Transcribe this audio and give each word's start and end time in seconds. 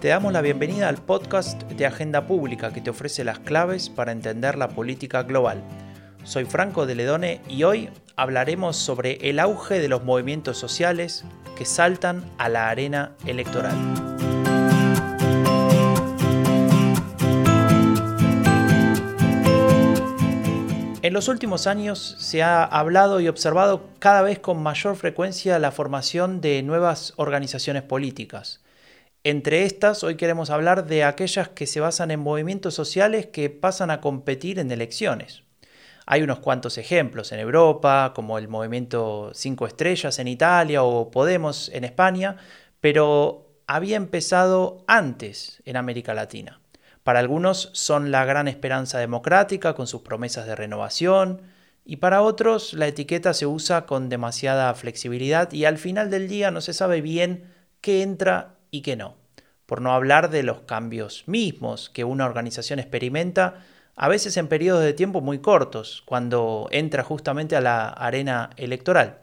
Te 0.00 0.08
damos 0.08 0.32
la 0.32 0.40
bienvenida 0.40 0.88
al 0.88 0.96
podcast 0.96 1.62
de 1.62 1.86
Agenda 1.86 2.26
Pública 2.26 2.72
que 2.72 2.80
te 2.80 2.90
ofrece 2.90 3.22
las 3.22 3.38
claves 3.38 3.88
para 3.88 4.10
entender 4.10 4.58
la 4.58 4.70
política 4.70 5.22
global. 5.22 5.62
Soy 6.24 6.44
Franco 6.44 6.86
de 6.86 6.96
Ledone 6.96 7.40
y 7.48 7.62
hoy 7.62 7.88
hablaremos 8.16 8.76
sobre 8.76 9.30
el 9.30 9.38
auge 9.38 9.78
de 9.78 9.88
los 9.88 10.02
movimientos 10.02 10.58
sociales 10.58 11.24
que 11.56 11.64
saltan 11.64 12.24
a 12.38 12.48
la 12.48 12.68
arena 12.68 13.12
electoral. 13.26 14.15
En 21.02 21.12
los 21.12 21.28
últimos 21.28 21.66
años 21.66 22.16
se 22.18 22.42
ha 22.42 22.64
hablado 22.64 23.20
y 23.20 23.28
observado 23.28 23.90
cada 23.98 24.22
vez 24.22 24.38
con 24.38 24.62
mayor 24.62 24.96
frecuencia 24.96 25.58
la 25.58 25.70
formación 25.70 26.40
de 26.40 26.62
nuevas 26.62 27.12
organizaciones 27.16 27.82
políticas. 27.82 28.64
Entre 29.22 29.64
estas, 29.64 30.02
hoy 30.04 30.16
queremos 30.16 30.50
hablar 30.50 30.86
de 30.86 31.04
aquellas 31.04 31.48
que 31.50 31.66
se 31.66 31.80
basan 31.80 32.10
en 32.10 32.20
movimientos 32.20 32.74
sociales 32.74 33.26
que 33.26 33.50
pasan 33.50 33.90
a 33.90 34.00
competir 34.00 34.58
en 34.58 34.70
elecciones. 34.70 35.42
Hay 36.06 36.22
unos 36.22 36.38
cuantos 36.38 36.78
ejemplos 36.78 37.30
en 37.32 37.40
Europa, 37.40 38.12
como 38.14 38.38
el 38.38 38.48
movimiento 38.48 39.32
Cinco 39.34 39.66
Estrellas 39.66 40.18
en 40.18 40.28
Italia 40.28 40.82
o 40.82 41.10
Podemos 41.10 41.68
en 41.74 41.84
España, 41.84 42.36
pero 42.80 43.60
había 43.66 43.96
empezado 43.96 44.84
antes 44.86 45.60
en 45.66 45.76
América 45.76 46.14
Latina. 46.14 46.60
Para 47.06 47.20
algunos 47.20 47.70
son 47.72 48.10
la 48.10 48.24
gran 48.24 48.48
esperanza 48.48 48.98
democrática 48.98 49.74
con 49.74 49.86
sus 49.86 50.02
promesas 50.02 50.44
de 50.44 50.56
renovación, 50.56 51.40
y 51.84 51.98
para 51.98 52.20
otros 52.20 52.72
la 52.74 52.88
etiqueta 52.88 53.32
se 53.32 53.46
usa 53.46 53.86
con 53.86 54.08
demasiada 54.08 54.74
flexibilidad 54.74 55.52
y 55.52 55.66
al 55.66 55.78
final 55.78 56.10
del 56.10 56.26
día 56.26 56.50
no 56.50 56.60
se 56.60 56.72
sabe 56.72 57.02
bien 57.02 57.44
qué 57.80 58.02
entra 58.02 58.56
y 58.72 58.80
qué 58.80 58.96
no. 58.96 59.14
Por 59.66 59.82
no 59.82 59.92
hablar 59.92 60.30
de 60.30 60.42
los 60.42 60.62
cambios 60.62 61.22
mismos 61.28 61.90
que 61.90 62.02
una 62.02 62.26
organización 62.26 62.80
experimenta 62.80 63.64
a 63.94 64.08
veces 64.08 64.36
en 64.36 64.48
periodos 64.48 64.82
de 64.82 64.92
tiempo 64.92 65.20
muy 65.20 65.38
cortos, 65.38 66.02
cuando 66.06 66.66
entra 66.72 67.04
justamente 67.04 67.54
a 67.54 67.60
la 67.60 67.86
arena 67.88 68.50
electoral. 68.56 69.20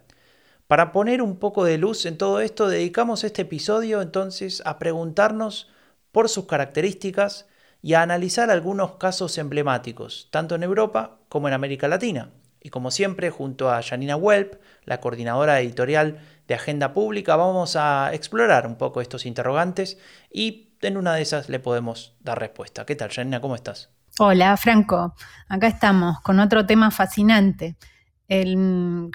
Para 0.68 0.94
poner 0.94 1.22
un 1.22 1.36
poco 1.36 1.66
de 1.66 1.78
luz 1.78 2.06
en 2.06 2.18
todo 2.18 2.40
esto, 2.40 2.70
dedicamos 2.70 3.26
este 3.26 3.42
episodio 3.42 4.02
entonces 4.02 4.64
a 4.66 4.80
preguntarnos 4.80 5.70
por 6.14 6.30
sus 6.30 6.46
características 6.46 7.46
y 7.84 7.96
a 7.96 8.02
analizar 8.02 8.50
algunos 8.50 8.94
casos 8.94 9.38
emblemáticos, 9.38 10.30
tanto 10.32 10.56
en 10.56 10.64
Europa 10.64 11.20
como 11.28 11.50
en 11.50 11.54
América 11.54 11.90
Latina. 11.90 12.30
Y 12.62 12.70
como 12.70 12.92
siempre, 12.92 13.30
junto 13.30 13.70
a 13.70 13.84
Janina 13.84 14.16
Welp, 14.16 14.54
la 14.86 15.02
coordinadora 15.02 15.60
editorial 15.60 16.20
de 16.48 16.56
Agenda 16.56 16.94
Pública, 16.94 17.36
vamos 17.36 17.76
a 17.76 18.12
explorar 18.14 18.68
un 18.68 18.78
poco 18.78 19.02
estos 19.02 19.26
interrogantes 19.26 19.98
y 20.32 20.70
en 20.82 20.96
una 20.96 21.14
de 21.14 21.24
esas 21.24 21.50
le 21.50 21.60
podemos 21.60 22.16
dar 22.22 22.40
respuesta. 22.40 22.86
¿Qué 22.86 22.96
tal, 22.96 23.12
Janina? 23.12 23.42
¿Cómo 23.42 23.56
estás? 23.56 23.90
Hola, 24.18 24.56
Franco. 24.56 25.14
Acá 25.50 25.68
estamos 25.68 26.22
con 26.22 26.40
otro 26.40 26.66
tema 26.66 26.90
fascinante. 26.90 27.76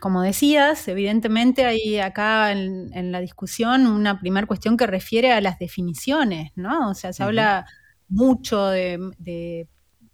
como 0.02 0.20
decías, 0.20 0.86
evidentemente 0.88 1.64
hay 1.64 2.00
acá 2.00 2.52
en, 2.52 3.12
la 3.12 3.20
discusión 3.20 3.86
una 3.86 4.20
primera 4.20 4.46
cuestión 4.46 4.76
que 4.76 4.86
refiere 4.86 5.32
a 5.32 5.40
las 5.40 5.58
definiciones, 5.58 6.52
¿no? 6.54 6.90
O 6.90 6.94
sea, 6.94 7.14
se 7.14 7.22
habla 7.22 7.64
mucho 8.08 8.66
de, 8.66 9.68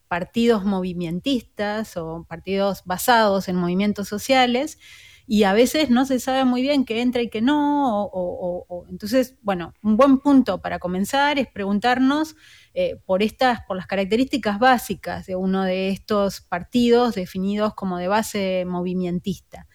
partidos 0.09 0.65
movimentistas 0.65 1.97
o 1.97 2.25
partidos 2.29 2.83
basados 2.85 3.49
en 3.49 3.57
movimientos 3.57 4.07
sociales 4.07 4.79
y 5.27 5.45
a 5.45 5.55
veces 5.55 5.91
no 5.91 6.05
se 6.05 6.21
sabe 6.21 6.45
muy 6.45 6.63
bien 6.63 6.85
qué 6.85 7.01
entra 7.01 7.23
y 7.23 7.31
qué 7.31 7.41
no. 7.41 8.11
entonces, 8.91 9.37
bueno, 9.43 9.73
un 9.83 9.97
buen 9.97 10.19
punto 10.19 10.61
para 10.61 10.79
comenzar 10.79 11.39
es 11.39 11.49
preguntarnos 11.49 12.37
eh, 12.75 13.01
por 13.07 13.23
estas, 13.23 13.63
por 13.67 13.77
las 13.77 13.87
características 13.87 14.59
básicas 14.59 15.27
de 15.27 15.35
uno 15.35 15.65
de 15.65 15.89
estos 15.89 16.43
partidos 16.43 17.15
definidos 17.15 17.75
como 17.75 17.97
de 17.99 18.09
base 18.09 18.65
movimentista. 18.67 19.67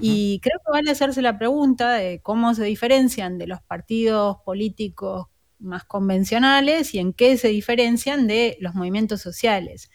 Y 0.00 0.40
creo 0.40 0.58
que 0.58 0.72
vale 0.72 0.90
hacerse 0.90 1.22
la 1.22 1.38
pregunta 1.38 1.92
de 1.92 2.20
cómo 2.20 2.54
se 2.54 2.64
diferencian 2.64 3.38
de 3.38 3.46
los 3.46 3.62
partidos 3.62 4.38
políticos 4.44 5.28
más 5.58 5.84
convencionales 5.84 6.94
y 6.94 6.98
en 6.98 7.12
qué 7.12 7.36
se 7.36 7.48
diferencian 7.48 8.26
de 8.26 8.56
los 8.60 8.74
movimientos 8.74 9.20
sociales. 9.20 9.90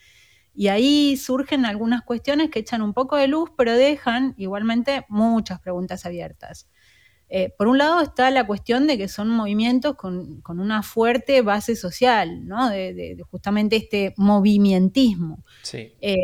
Y 0.54 0.68
ahí 0.68 1.16
surgen 1.18 1.66
algunas 1.66 2.02
cuestiones 2.02 2.50
que 2.50 2.60
echan 2.60 2.82
un 2.82 2.94
poco 2.94 3.16
de 3.16 3.28
luz, 3.28 3.52
pero 3.58 3.74
dejan 3.74 4.34
igualmente 4.38 5.06
muchas 5.08 5.60
preguntas 5.60 6.06
abiertas. 6.06 6.68
Eh, 7.34 7.54
por 7.58 7.68
un 7.68 7.78
lado 7.78 8.02
está 8.02 8.30
la 8.30 8.46
cuestión 8.46 8.88
de 8.88 8.98
que 8.98 9.08
son 9.08 9.30
movimientos 9.30 9.96
con, 9.96 10.44
una 10.46 10.84
fuerte 10.84 11.42
base 11.42 11.78
social, 11.78 12.46
¿no? 12.46 12.70
de, 12.70 13.18
justamente 13.32 13.78
este 13.78 14.14
movimentismo. 14.18 15.46
Eh, 15.72 16.18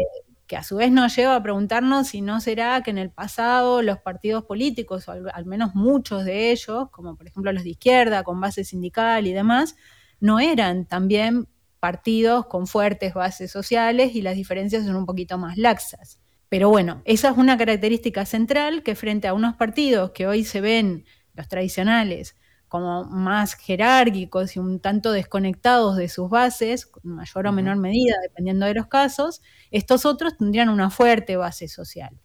que 0.47 0.55
a 0.55 0.63
su 0.63 0.77
vez 0.77 0.91
nos 0.91 1.15
lleva 1.15 1.35
a 1.35 1.43
preguntarnos 1.43 2.07
si 2.07 2.21
no 2.21 2.39
será 2.39 2.81
que 2.81 2.91
en 2.91 2.97
el 2.97 3.11
pasado 3.11 3.81
los 3.81 3.99
partidos 3.99 4.45
políticos, 4.45 5.07
o 5.09 5.11
al, 5.11 5.45
menos 5.45 5.75
muchos 5.75 6.23
de 6.23 6.51
ellos, 6.51 6.89
como 6.89 7.15
por 7.17 7.27
ejemplo 7.27 7.51
los 7.51 7.63
de 7.63 7.71
izquierda, 7.71 8.23
con 8.23 8.39
base 8.39 8.63
sindical 8.63 9.27
y 9.27 9.33
demás, 9.33 9.75
no 10.19 10.39
eran 10.39 10.85
también 10.85 11.47
partidos 11.79 12.47
con 12.47 12.65
fuertes 12.65 13.13
bases 13.13 13.51
sociales 13.51 14.15
y 14.15 14.21
las 14.21 14.35
diferencias 14.35 14.85
son 14.85 14.95
un 14.95 15.05
poquito 15.05 15.37
más 15.37 15.57
laxas. 15.57 16.19
Pero 16.49 16.69
bueno, 16.69 17.01
esa 17.03 17.29
es 17.29 17.37
una 17.37 17.57
característica 17.57 18.25
central 18.25 18.83
que 18.83 18.95
frente 18.95 19.27
a 19.27 19.33
unos 19.33 19.55
partidos 19.55 20.11
que 20.11 20.27
hoy 20.27 20.45
se 20.45 20.61
ven, 20.61 21.03
los 21.33 21.49
tradicionales, 21.49 22.35
como 22.67 23.05
más 23.05 23.53
jerárquicos 23.53 24.55
y 24.55 24.59
un 24.59 24.79
tanto 24.79 25.11
desconectados 25.11 25.95
de 25.97 26.09
sus 26.09 26.29
bases, 26.29 26.89
en 27.03 27.11
mayor 27.11 27.47
o 27.47 27.51
menor 27.51 27.77
medida, 27.77 28.15
dependiendo 28.23 28.65
de 28.65 28.73
los 28.73 28.87
casos, 28.87 29.41
estos 29.71 30.05
otros 30.05 30.37
tendrían 30.37 30.69
una 30.69 30.89
fuerte 30.89 31.37
base 31.37 31.67
social. 31.67 32.19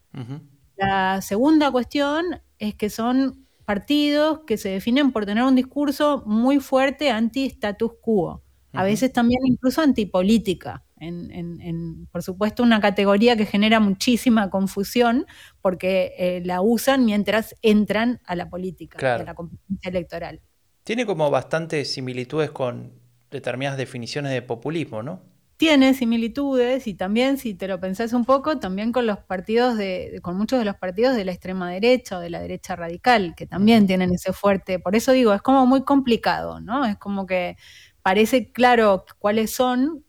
La 0.77 1.23
segunda 1.23 1.71
cuestión 1.71 2.41
es 2.59 2.75
que 2.75 2.91
son 2.91 3.47
partidos 3.65 4.41
que 4.47 4.57
se 4.57 4.71
definen 4.71 5.13
por 5.13 5.27
tener 5.27 5.45
un 5.45 5.55
discurso 5.55 6.23
muy 6.27 6.59
fuerte 6.59 7.11
anti-status 7.11 7.93
quo, 8.01 8.43
a 8.73 8.83
veces 8.83 9.13
también 9.13 9.41
incluso 9.45 9.83
antipolítica 9.83 10.83
en, 11.03 12.09
por 12.11 12.23
supuesto, 12.23 12.63
una 12.63 12.81
categoría 12.81 13.37
que 13.37 13.47
genera 13.47 13.81
muchísima 13.81 14.51
confusión 14.51 15.27
porque 15.61 16.15
eh, 16.19 16.43
la 16.45 16.61
usan 16.61 17.05
mientras 17.05 17.55
entran 17.63 18.21
a 18.25 18.37
la 18.37 18.49
política, 18.49 19.17
a 19.17 19.23
la 19.23 19.35
competencia 19.35 19.89
electoral. 19.91 20.41
Tiene 20.85 21.07
como 21.07 21.31
bastantes 21.31 21.93
similitudes 21.93 22.51
con 22.51 22.93
determinadas 23.31 23.79
definiciones 23.79 24.33
de 24.33 24.43
populismo, 24.43 25.03
¿no? 25.03 25.21
Tiene 25.57 25.95
similitudes 25.95 26.89
y 26.89 26.95
también, 26.95 27.39
si 27.39 27.55
te 27.55 27.69
lo 27.69 27.79
pensás 27.79 28.12
un 28.12 28.25
poco, 28.25 28.59
también 28.59 28.91
con 28.91 29.07
los 29.07 29.19
partidos 29.19 29.77
de, 29.77 30.19
con 30.21 30.37
muchos 30.37 30.59
de 30.59 30.65
los 30.65 30.75
partidos 30.77 31.15
de 31.15 31.25
la 31.25 31.31
extrema 31.31 31.71
derecha 31.71 32.19
o 32.19 32.21
de 32.21 32.31
la 32.31 32.41
derecha 32.41 32.75
radical, 32.75 33.35
que 33.37 33.47
también 33.47 33.87
tienen 33.87 34.12
ese 34.12 34.33
fuerte, 34.33 34.81
por 34.81 34.97
eso 34.97 35.12
digo, 35.12 35.33
es 35.33 35.41
como 35.41 35.65
muy 35.67 35.85
complicado, 35.85 36.61
¿no? 36.61 36.85
Es 36.85 36.97
como 36.97 37.27
que 37.27 37.57
parece 38.03 38.51
claro 38.51 39.05
cuáles 39.21 39.53
son, 39.53 40.05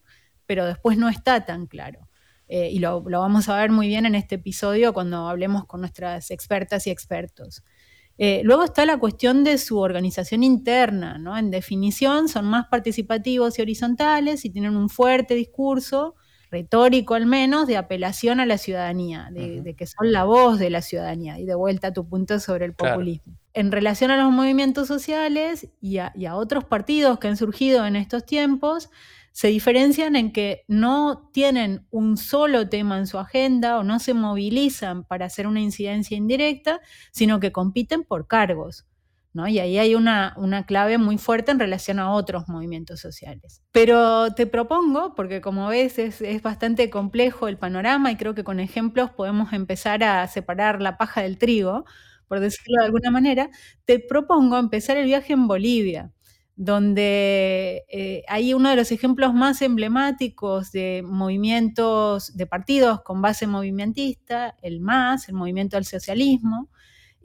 pero 0.46 0.66
después 0.66 0.98
no 0.98 1.10
está 1.10 1.46
tan 1.46 1.68
claro. 1.68 2.08
Eh, 2.48 2.70
y 2.72 2.80
lo, 2.80 3.02
vamos 3.02 3.50
a 3.50 3.58
ver 3.58 3.72
muy 3.72 3.88
bien 3.88 4.06
en 4.06 4.16
este 4.16 4.36
episodio 4.36 4.94
cuando 4.94 5.28
hablemos 5.28 5.66
con 5.66 5.80
nuestras 5.80 6.30
expertas 6.30 6.86
y 6.88 6.92
expertos. 6.92 7.64
Eh, 8.18 8.42
luego 8.44 8.64
está 8.64 8.86
la 8.86 8.98
cuestión 8.98 9.44
de 9.44 9.58
su 9.58 9.80
organización 9.80 10.44
interna, 10.44 11.18
¿no? 11.18 11.36
En 11.38 11.50
definición, 11.50 12.30
son 12.30 12.46
más 12.46 12.68
participativos 12.68 13.58
y 13.58 13.64
horizontales 13.64 14.46
y 14.46 14.52
tienen 14.52 14.76
un 14.76 14.90
fuerte 14.90 15.34
discurso, 15.34 16.16
retórico 16.52 17.16
al 17.16 17.26
menos, 17.26 17.66
de 17.66 17.78
apelación 17.78 18.40
a 18.40 18.46
la 18.46 18.60
ciudadanía, 18.60 19.30
de, 19.32 19.74
que 19.76 19.88
son 19.88 20.12
la 20.12 20.24
voz 20.26 20.60
de 20.60 20.70
la 20.70 20.84
ciudadanía. 20.84 21.40
Y 21.40 21.46
de 21.46 21.56
vuelta 21.56 21.88
a 21.88 21.94
tu 21.94 22.08
punto 22.08 22.40
sobre 22.40 22.66
el 22.66 22.74
populismo. 22.74 23.34
En 23.56 23.72
relación 23.72 24.12
a 24.12 24.18
los 24.18 24.32
movimientos 24.32 24.88
sociales 24.88 25.70
y 25.82 25.98
a 25.98 26.36
otros 26.36 26.66
partidos 26.66 27.18
que 27.18 27.30
han 27.30 27.38
surgido 27.38 27.88
en 27.88 27.96
estos 27.96 28.24
tiempos, 28.28 28.92
se 29.34 29.48
diferencian 29.48 30.16
en 30.16 30.32
que 30.32 30.64
no 30.68 31.30
tienen 31.34 31.88
un 31.90 32.18
solo 32.18 32.70
tema 32.70 33.00
en 33.00 33.08
su 33.08 33.18
agenda 33.18 33.80
o 33.80 33.84
no 33.84 34.00
se 34.00 34.14
movilizan 34.14 35.04
para 35.04 35.26
hacer 35.26 35.48
una 35.48 35.60
incidencia 35.60 36.16
indirecta, 36.16 36.80
sino 37.12 37.40
que 37.40 37.52
compiten 37.52 38.04
por 38.04 38.28
cargos. 38.28 38.86
¿no? 39.34 39.48
Y 39.48 39.58
ahí 39.58 39.80
hay 39.80 39.96
una, 39.96 40.36
clave 40.68 41.00
muy 41.00 41.18
fuerte 41.18 41.52
en 41.52 41.58
relación 41.58 41.98
a 41.98 42.12
otros 42.14 42.48
movimientos 42.48 43.00
sociales. 43.00 43.64
Pero 43.72 44.36
te 44.36 44.46
propongo, 44.46 45.16
porque 45.16 45.42
como 45.42 45.68
ves 45.68 45.98
es, 45.98 46.22
es 46.22 46.44
bastante 46.44 46.92
complejo 46.92 47.48
el 47.48 47.58
panorama 47.58 48.12
y 48.12 48.18
creo 48.18 48.36
que 48.36 48.44
con 48.44 48.60
ejemplos 48.60 49.10
podemos 49.10 49.52
empezar 49.52 50.04
a 50.04 50.28
separar 50.28 50.80
la 50.80 51.00
paja 51.00 51.24
del 51.24 51.40
trigo, 51.40 51.86
por 52.28 52.40
decirlo 52.40 52.82
de 52.82 52.86
alguna 52.86 53.10
manera, 53.10 53.50
te 53.86 53.98
propongo 53.98 54.60
empezar 54.60 54.98
el 54.98 55.06
viaje 55.06 55.34
en 55.34 55.48
Bolivia 55.48 56.12
donde 56.56 57.84
eh, 57.90 58.24
hay 58.28 58.54
uno 58.54 58.70
de 58.70 58.76
los 58.76 58.92
ejemplos 58.92 59.34
más 59.34 59.62
emblemáticos 59.62 60.72
de 60.72 61.04
movimientos, 61.06 62.36
de 62.38 62.46
partidos 62.48 63.02
con 63.02 63.22
base 63.22 63.48
movimentista, 63.48 64.56
el 64.62 64.80
MAS, 64.80 65.30
el 65.30 65.36
movimiento 65.36 65.78
del 65.78 65.86
socialismo, 65.86 66.70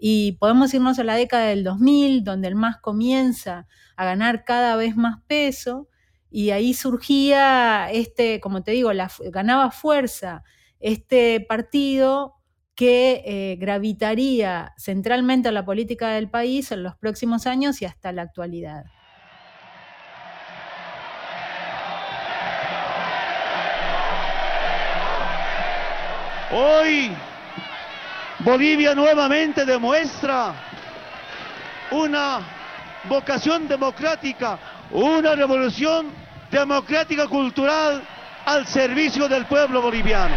Y 0.01 0.33
podemos 0.41 0.73
irnos 0.75 0.99
a 1.01 1.05
la 1.05 1.17
década 1.17 1.47
del 1.49 1.65
2000, 1.65 2.23
donde 2.25 2.49
el 2.49 2.55
MAS 2.55 2.79
comienza 2.81 3.67
a 3.97 4.05
ganar 4.05 4.45
cada 4.45 4.77
vez 4.77 4.97
más 4.97 5.21
peso, 5.27 5.89
y 6.31 6.51
ahí 6.51 6.75
surgía 6.75 7.91
este, 7.91 8.41
como 8.41 8.63
te 8.63 8.73
digo, 8.73 8.91
ganaba 9.33 9.71
fuerza 9.71 10.43
este 10.81 11.41
partido 11.41 12.35
que 12.75 13.23
eh, 13.27 13.57
gravitaría 13.57 14.73
centralmente 14.79 15.49
a 15.49 15.53
la 15.53 15.65
política 15.65 16.11
del 16.11 16.31
país 16.31 16.71
en 16.71 16.83
los 16.85 16.97
próximos 16.97 17.47
años 17.47 17.83
y 17.83 17.87
hasta 17.87 18.13
la 18.13 18.23
actualidad. 18.23 18.85
Hoy 26.51 27.11
Bolivia 28.39 28.95
nuevamente 28.95 29.67
demuestra 29.67 30.55
una 31.91 32.41
vocación 33.05 33.69
democrática, 33.69 34.59
una 34.91 35.35
revolución 35.35 36.11
democrática 36.51 37.29
cultural 37.29 38.03
al 38.47 38.67
servicio 38.67 39.29
del 39.29 39.45
pueblo 39.45 39.83
boliviano. 39.83 40.35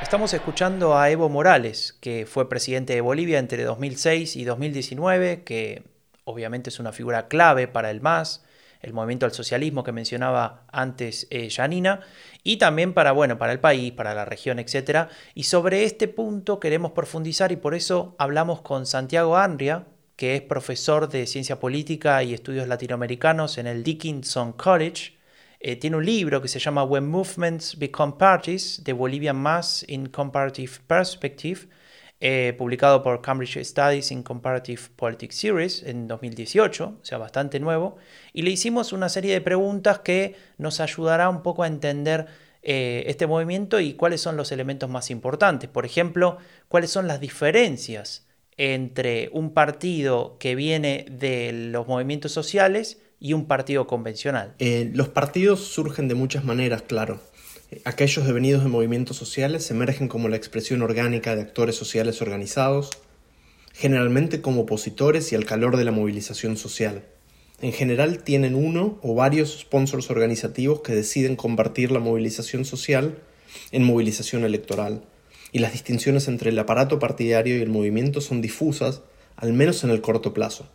Estamos 0.00 0.32
escuchando 0.32 0.96
a 0.96 1.10
Evo 1.10 1.28
Morales, 1.28 1.98
que 2.00 2.26
fue 2.26 2.48
presidente 2.48 2.94
de 2.94 3.00
Bolivia 3.00 3.40
entre 3.40 3.64
2006 3.64 4.36
y 4.36 4.44
2019, 4.44 5.42
que 5.42 5.82
obviamente 6.22 6.70
es 6.70 6.78
una 6.78 6.92
figura 6.92 7.26
clave 7.26 7.66
para 7.66 7.90
el 7.90 8.00
MAS, 8.00 8.44
el 8.80 8.92
movimiento 8.92 9.26
al 9.26 9.32
socialismo 9.32 9.84
que 9.84 9.92
mencionaba 9.92 10.64
antes 10.72 11.26
eh, 11.30 11.48
Janina, 11.50 12.00
y 12.44 12.56
también 12.56 12.94
para, 12.94 13.12
bueno, 13.12 13.38
para 13.38 13.52
el 13.52 13.60
país, 13.60 13.92
para 13.92 14.14
la 14.14 14.24
región, 14.24 14.58
etc. 14.58 15.08
Y 15.34 15.44
sobre 15.44 15.84
este 15.84 16.08
punto 16.08 16.60
queremos 16.60 16.92
profundizar 16.92 17.52
y 17.52 17.56
por 17.56 17.74
eso 17.74 18.14
hablamos 18.18 18.60
con 18.62 18.86
Santiago 18.86 19.36
Andria, 19.36 19.86
que 20.16 20.34
es 20.34 20.42
profesor 20.42 21.08
de 21.08 21.26
ciencia 21.26 21.60
política 21.60 22.22
y 22.22 22.34
estudios 22.34 22.68
latinoamericanos 22.68 23.58
en 23.58 23.66
el 23.66 23.82
Dickinson 23.82 24.52
College 24.52 25.18
eh, 25.60 25.74
tiene 25.74 25.96
un 25.96 26.06
libro 26.06 26.40
que 26.40 26.46
se 26.46 26.60
llama 26.60 26.84
When 26.84 27.08
Movements 27.08 27.76
Become 27.76 28.14
Parties, 28.16 28.80
The 28.84 28.92
Bolivian 28.92 29.36
Mass 29.36 29.84
in 29.88 30.06
Comparative 30.06 30.78
Perspective, 30.86 31.66
eh, 32.20 32.54
publicado 32.58 33.02
por 33.02 33.22
Cambridge 33.22 33.64
Studies 33.64 34.10
in 34.10 34.22
Comparative 34.22 34.82
Politics 34.96 35.36
Series 35.36 35.82
en 35.84 36.08
2018, 36.08 36.98
o 37.00 37.04
sea, 37.04 37.18
bastante 37.18 37.60
nuevo, 37.60 37.96
y 38.32 38.42
le 38.42 38.50
hicimos 38.50 38.92
una 38.92 39.08
serie 39.08 39.32
de 39.32 39.40
preguntas 39.40 40.00
que 40.00 40.34
nos 40.56 40.80
ayudará 40.80 41.28
un 41.28 41.42
poco 41.42 41.62
a 41.62 41.68
entender 41.68 42.26
eh, 42.62 43.04
este 43.06 43.26
movimiento 43.26 43.78
y 43.78 43.94
cuáles 43.94 44.20
son 44.20 44.36
los 44.36 44.50
elementos 44.50 44.90
más 44.90 45.10
importantes. 45.10 45.70
Por 45.70 45.86
ejemplo, 45.86 46.38
cuáles 46.68 46.90
son 46.90 47.06
las 47.06 47.20
diferencias 47.20 48.26
entre 48.56 49.30
un 49.32 49.54
partido 49.54 50.36
que 50.38 50.54
viene 50.56 51.06
de 51.08 51.52
los 51.52 51.86
movimientos 51.86 52.32
sociales 52.32 53.00
y 53.20 53.32
un 53.32 53.46
partido 53.46 53.86
convencional? 53.86 54.54
Eh, 54.58 54.90
los 54.92 55.08
partidos 55.08 55.60
surgen 55.60 56.08
de 56.08 56.14
muchas 56.14 56.44
maneras, 56.44 56.82
claro. 56.82 57.20
Aquellos 57.84 58.26
devenidos 58.26 58.62
de 58.62 58.70
movimientos 58.70 59.18
sociales 59.18 59.70
emergen 59.70 60.08
como 60.08 60.30
la 60.30 60.36
expresión 60.36 60.80
orgánica 60.80 61.36
de 61.36 61.42
actores 61.42 61.76
sociales 61.76 62.22
organizados, 62.22 62.88
generalmente 63.74 64.40
como 64.40 64.62
opositores 64.62 65.30
y 65.32 65.34
al 65.34 65.44
calor 65.44 65.76
de 65.76 65.84
la 65.84 65.92
movilización 65.92 66.56
social. 66.56 67.04
En 67.60 67.74
general 67.74 68.22
tienen 68.22 68.54
uno 68.54 68.98
o 69.02 69.14
varios 69.14 69.58
sponsors 69.58 70.08
organizativos 70.08 70.80
que 70.80 70.94
deciden 70.94 71.36
convertir 71.36 71.90
la 71.90 72.00
movilización 72.00 72.64
social 72.64 73.18
en 73.70 73.84
movilización 73.84 74.44
electoral, 74.44 75.02
y 75.52 75.58
las 75.58 75.72
distinciones 75.72 76.26
entre 76.26 76.48
el 76.48 76.58
aparato 76.58 76.98
partidario 76.98 77.58
y 77.58 77.60
el 77.60 77.68
movimiento 77.68 78.22
son 78.22 78.40
difusas, 78.40 79.02
al 79.36 79.52
menos 79.52 79.84
en 79.84 79.90
el 79.90 80.00
corto 80.00 80.32
plazo. 80.32 80.70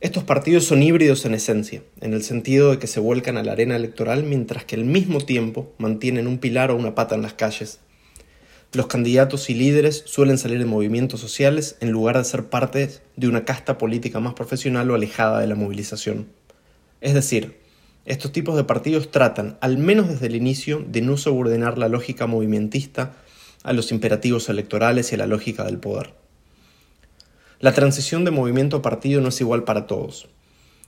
Estos 0.00 0.24
partidos 0.24 0.64
son 0.64 0.82
híbridos 0.82 1.26
en 1.26 1.34
esencia, 1.34 1.82
en 2.00 2.14
el 2.14 2.22
sentido 2.22 2.70
de 2.70 2.78
que 2.78 2.86
se 2.86 3.00
vuelcan 3.00 3.36
a 3.36 3.42
la 3.42 3.52
arena 3.52 3.76
electoral 3.76 4.24
mientras 4.24 4.64
que 4.64 4.76
al 4.76 4.86
mismo 4.86 5.20
tiempo 5.20 5.74
mantienen 5.76 6.26
un 6.26 6.38
pilar 6.38 6.70
o 6.70 6.76
una 6.76 6.94
pata 6.94 7.16
en 7.16 7.20
las 7.20 7.34
calles. 7.34 7.80
Los 8.72 8.86
candidatos 8.86 9.50
y 9.50 9.54
líderes 9.54 10.02
suelen 10.06 10.38
salir 10.38 10.58
de 10.58 10.64
movimientos 10.64 11.20
sociales 11.20 11.76
en 11.80 11.90
lugar 11.90 12.16
de 12.16 12.24
ser 12.24 12.48
parte 12.48 12.88
de 13.16 13.28
una 13.28 13.44
casta 13.44 13.76
política 13.76 14.20
más 14.20 14.32
profesional 14.32 14.90
o 14.90 14.94
alejada 14.94 15.38
de 15.38 15.48
la 15.48 15.54
movilización. 15.54 16.28
Es 17.02 17.12
decir, 17.12 17.58
estos 18.06 18.32
tipos 18.32 18.56
de 18.56 18.64
partidos 18.64 19.10
tratan, 19.10 19.58
al 19.60 19.76
menos 19.76 20.08
desde 20.08 20.28
el 20.28 20.34
inicio, 20.34 20.82
de 20.88 21.02
no 21.02 21.18
subordinar 21.18 21.76
la 21.76 21.90
lógica 21.90 22.26
movimentista 22.26 23.16
a 23.64 23.74
los 23.74 23.92
imperativos 23.92 24.48
electorales 24.48 25.12
y 25.12 25.16
a 25.16 25.18
la 25.18 25.26
lógica 25.26 25.64
del 25.64 25.76
poder. 25.76 26.19
La 27.60 27.74
transición 27.74 28.24
de 28.24 28.30
movimiento 28.30 28.78
a 28.78 28.82
partido 28.82 29.20
no 29.20 29.28
es 29.28 29.38
igual 29.42 29.64
para 29.64 29.86
todos. 29.86 30.28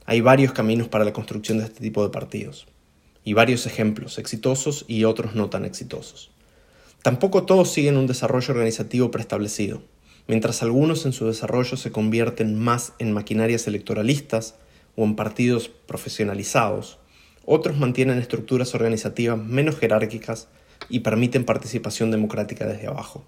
Hay 0.06 0.22
varios 0.22 0.52
caminos 0.52 0.88
para 0.88 1.04
la 1.04 1.12
construcción 1.12 1.58
de 1.58 1.64
este 1.64 1.80
tipo 1.80 2.02
de 2.02 2.08
partidos, 2.08 2.66
y 3.22 3.34
varios 3.34 3.66
ejemplos 3.66 4.16
exitosos 4.16 4.86
y 4.88 5.04
otros 5.04 5.34
no 5.34 5.50
tan 5.50 5.66
exitosos. 5.66 6.30
Tampoco 7.02 7.42
todos 7.42 7.70
siguen 7.70 7.98
un 7.98 8.06
desarrollo 8.06 8.54
organizativo 8.54 9.10
preestablecido. 9.10 9.82
Mientras 10.26 10.62
algunos 10.62 11.04
en 11.04 11.12
su 11.12 11.26
desarrollo 11.26 11.76
se 11.76 11.92
convierten 11.92 12.58
más 12.58 12.94
en 12.98 13.12
maquinarias 13.12 13.66
electoralistas 13.66 14.54
o 14.96 15.04
en 15.04 15.14
partidos 15.14 15.68
profesionalizados, 15.68 16.98
otros 17.44 17.76
mantienen 17.76 18.18
estructuras 18.18 18.74
organizativas 18.74 19.38
menos 19.38 19.76
jerárquicas 19.78 20.48
y 20.88 21.00
permiten 21.00 21.44
participación 21.44 22.10
democrática 22.10 22.64
desde 22.64 22.86
abajo. 22.86 23.26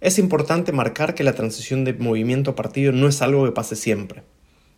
Es 0.00 0.18
importante 0.18 0.72
marcar 0.72 1.14
que 1.14 1.24
la 1.24 1.34
transición 1.34 1.84
de 1.84 1.94
movimiento 1.94 2.50
a 2.50 2.56
partido 2.56 2.92
no 2.92 3.08
es 3.08 3.22
algo 3.22 3.44
que 3.44 3.52
pase 3.52 3.76
siempre. 3.76 4.22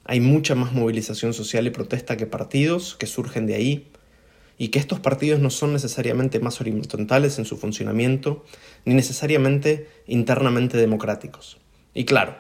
Hay 0.05 0.21
mucha 0.21 0.55
más 0.55 0.73
movilización 0.73 1.35
social 1.35 1.67
y 1.67 1.71
protesta 1.71 2.17
que 2.17 2.27
partidos 2.27 2.95
que 2.95 3.07
surgen 3.07 3.47
de 3.47 3.55
ahí, 3.55 3.89
y 4.59 4.69
que 4.69 4.81
estos 4.81 4.99
partidos 4.99 5.41
no 5.41 5.51
son 5.51 5.73
necesariamente 5.73 6.41
más 6.41 6.61
horizontales 6.61 7.39
en 7.39 7.45
su 7.45 7.57
funcionamiento, 7.57 8.45
ni 8.85 8.95
necesariamente 8.95 9.89
internamente 10.07 10.77
democráticos. 10.77 11.59
Y 11.95 12.05
claro, 12.05 12.37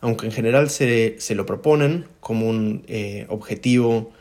aunque 0.00 0.26
en 0.26 0.32
general 0.32 0.70
se, 0.70 1.18
lo 1.34 1.44
proponen 1.44 2.06
como 2.20 2.48
un 2.48 2.84
eh, 2.88 3.26
objetivo, 3.28 4.12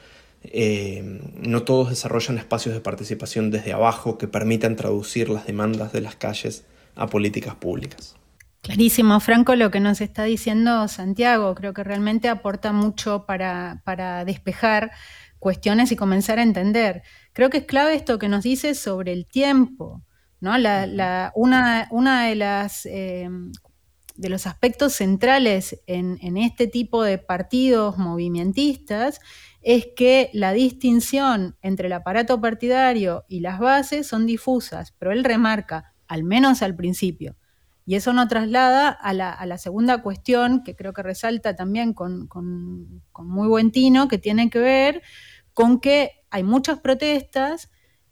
eh, 0.43 1.21
no 1.35 1.63
todos 1.63 1.89
desarrollan 1.89 2.37
espacios 2.37 2.75
de 2.75 2.81
participación 2.81 3.49
desde 3.49 3.71
abajo 3.71 4.17
que 4.17 4.27
permitan 4.27 4.75
traducir 4.75 5.29
las 5.29 5.47
demandas 5.47 5.93
de 5.93 6.01
las 6.01 6.15
calles 6.15 6.65
a 6.97 7.07
políticas 7.07 7.55
públicas. 7.55 8.15
Clarísimo, 8.61 9.19
Franco, 9.21 9.55
lo 9.55 9.71
que 9.71 9.79
nos 9.79 10.01
está 10.01 10.23
diciendo 10.25 10.87
Santiago. 10.89 11.55
Creo 11.55 11.73
que 11.73 11.85
realmente 11.85 12.27
aporta 12.27 12.73
mucho 12.73 13.25
para, 13.25 14.25
despejar 14.25 14.91
cuestiones 15.39 15.91
y 15.91 15.95
comenzar 15.95 16.39
a 16.39 16.43
entender. 16.43 17.03
Creo 17.31 17.49
que 17.49 17.59
es 17.59 17.65
clave 17.65 17.95
esto 17.95 18.19
que 18.19 18.27
nos 18.27 18.43
dice 18.43 18.75
sobre 18.75 19.13
el 19.13 19.25
tiempo. 19.25 20.03
¿no? 20.41 20.51
una, 21.35 22.27
de 22.27 22.35
las 22.35 22.85
eh, 22.85 23.29
de 24.17 24.29
los 24.29 24.47
aspectos 24.47 24.93
centrales 24.93 25.81
en, 25.87 26.19
en, 26.21 26.37
este 26.37 26.67
tipo 26.67 27.03
de 27.03 27.19
partidos 27.19 27.97
movimentistas 27.97 29.19
es 29.61 29.87
que 29.95 30.29
la 30.33 30.53
distinción 30.53 31.55
entre 31.61 31.87
el 31.87 31.93
aparato 31.93 32.41
partidario 32.41 33.25
y 33.29 33.39
las 33.39 33.59
bases 33.59 34.07
son 34.07 34.25
difusas, 34.25 34.93
pero 34.99 35.11
él 35.11 35.23
remarca 35.23 35.93
al 36.07 36.23
menos 36.23 36.61
al 36.61 36.75
principio. 36.75 37.35
Y 37.85 37.95
eso 37.95 38.11
nos 38.11 38.27
traslada 38.27 38.89
a 38.89 39.13
la, 39.13 39.57
segunda 39.57 40.01
cuestión, 40.01 40.63
que 40.63 40.75
creo 40.75 40.91
que 40.93 41.03
resalta 41.03 41.55
también 41.55 41.93
con, 41.93 42.27
muy 43.17 43.47
buen 43.47 43.71
tino, 43.71 44.09
que 44.09 44.17
tiene 44.17 44.49
que 44.49 44.59
ver 44.59 45.01
con 45.53 45.79
que 45.79 46.11
hay 46.29 46.43
muchas 46.43 46.79
protestas, 46.79 47.71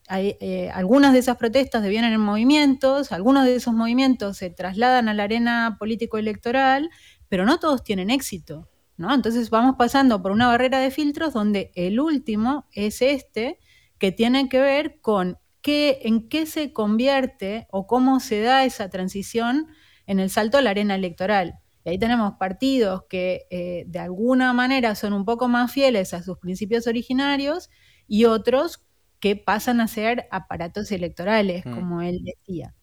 eh, 0.10 0.70
algunas 0.74 1.14
de 1.14 1.20
esas 1.20 1.36
protestas 1.36 1.84
devienen 1.84 2.14
en 2.14 2.22
movimientos, 2.22 3.12
algunos 3.12 3.44
de 3.44 3.56
esos 3.56 3.74
movimientos 3.74 4.38
se 4.38 4.50
trasladan 4.50 5.10
a 5.10 5.14
la 5.14 5.24
arena 5.24 5.76
político-electoral, 5.78 6.90
pero 7.28 7.46
no 7.46 7.60
todos 7.60 7.84
tienen 7.84 8.10
éxito. 8.10 8.70
¿no? 8.98 9.14
Entonces 9.14 9.50
vamos 9.50 9.76
pasando 9.78 10.22
por 10.22 10.32
una 10.32 10.48
barrera 10.48 10.80
de 10.80 10.92
filtros 10.92 11.34
donde 11.34 11.72
el 11.76 12.00
último 12.00 12.66
es 12.72 13.02
este, 13.02 13.60
que 13.98 14.12
tiene 14.12 14.48
que 14.50 14.60
ver 14.60 15.00
con 15.02 15.38
en 15.68 16.30
qué 16.30 16.46
se 16.46 16.74
convierte 16.74 17.68
o 17.72 17.88
cómo 17.88 18.20
se 18.20 18.42
da 18.42 18.66
esa 18.66 18.90
transición 18.90 19.68
en 20.06 20.20
el 20.20 20.30
salto 20.30 20.58
a 20.58 20.62
la 20.62 20.72
arena 20.72 20.96
electoral. 20.96 21.60
Y 21.84 21.90
ahí 21.90 22.00
tenemos 22.00 22.34
partidos 22.40 23.04
que 23.10 23.48
eh, 23.50 23.86
de 23.88 24.00
alguna 24.00 24.54
manera 24.54 24.96
son 24.96 25.14
un 25.14 25.26
poco 25.26 25.48
más 25.48 25.72
fieles 25.72 26.14
a 26.14 26.24
sus 26.24 26.38
principios 26.38 26.88
originarios 26.88 27.70
y 28.08 28.26
otros 28.26 28.86
que 29.20 29.36
pasan 29.36 29.82
a 29.82 29.88
ser 29.88 30.28
aparatos 30.32 30.92
electorales, 30.92 31.66
mm. 31.66 31.74
como 31.74 32.02
él 32.02 32.22
decía. 32.24 32.76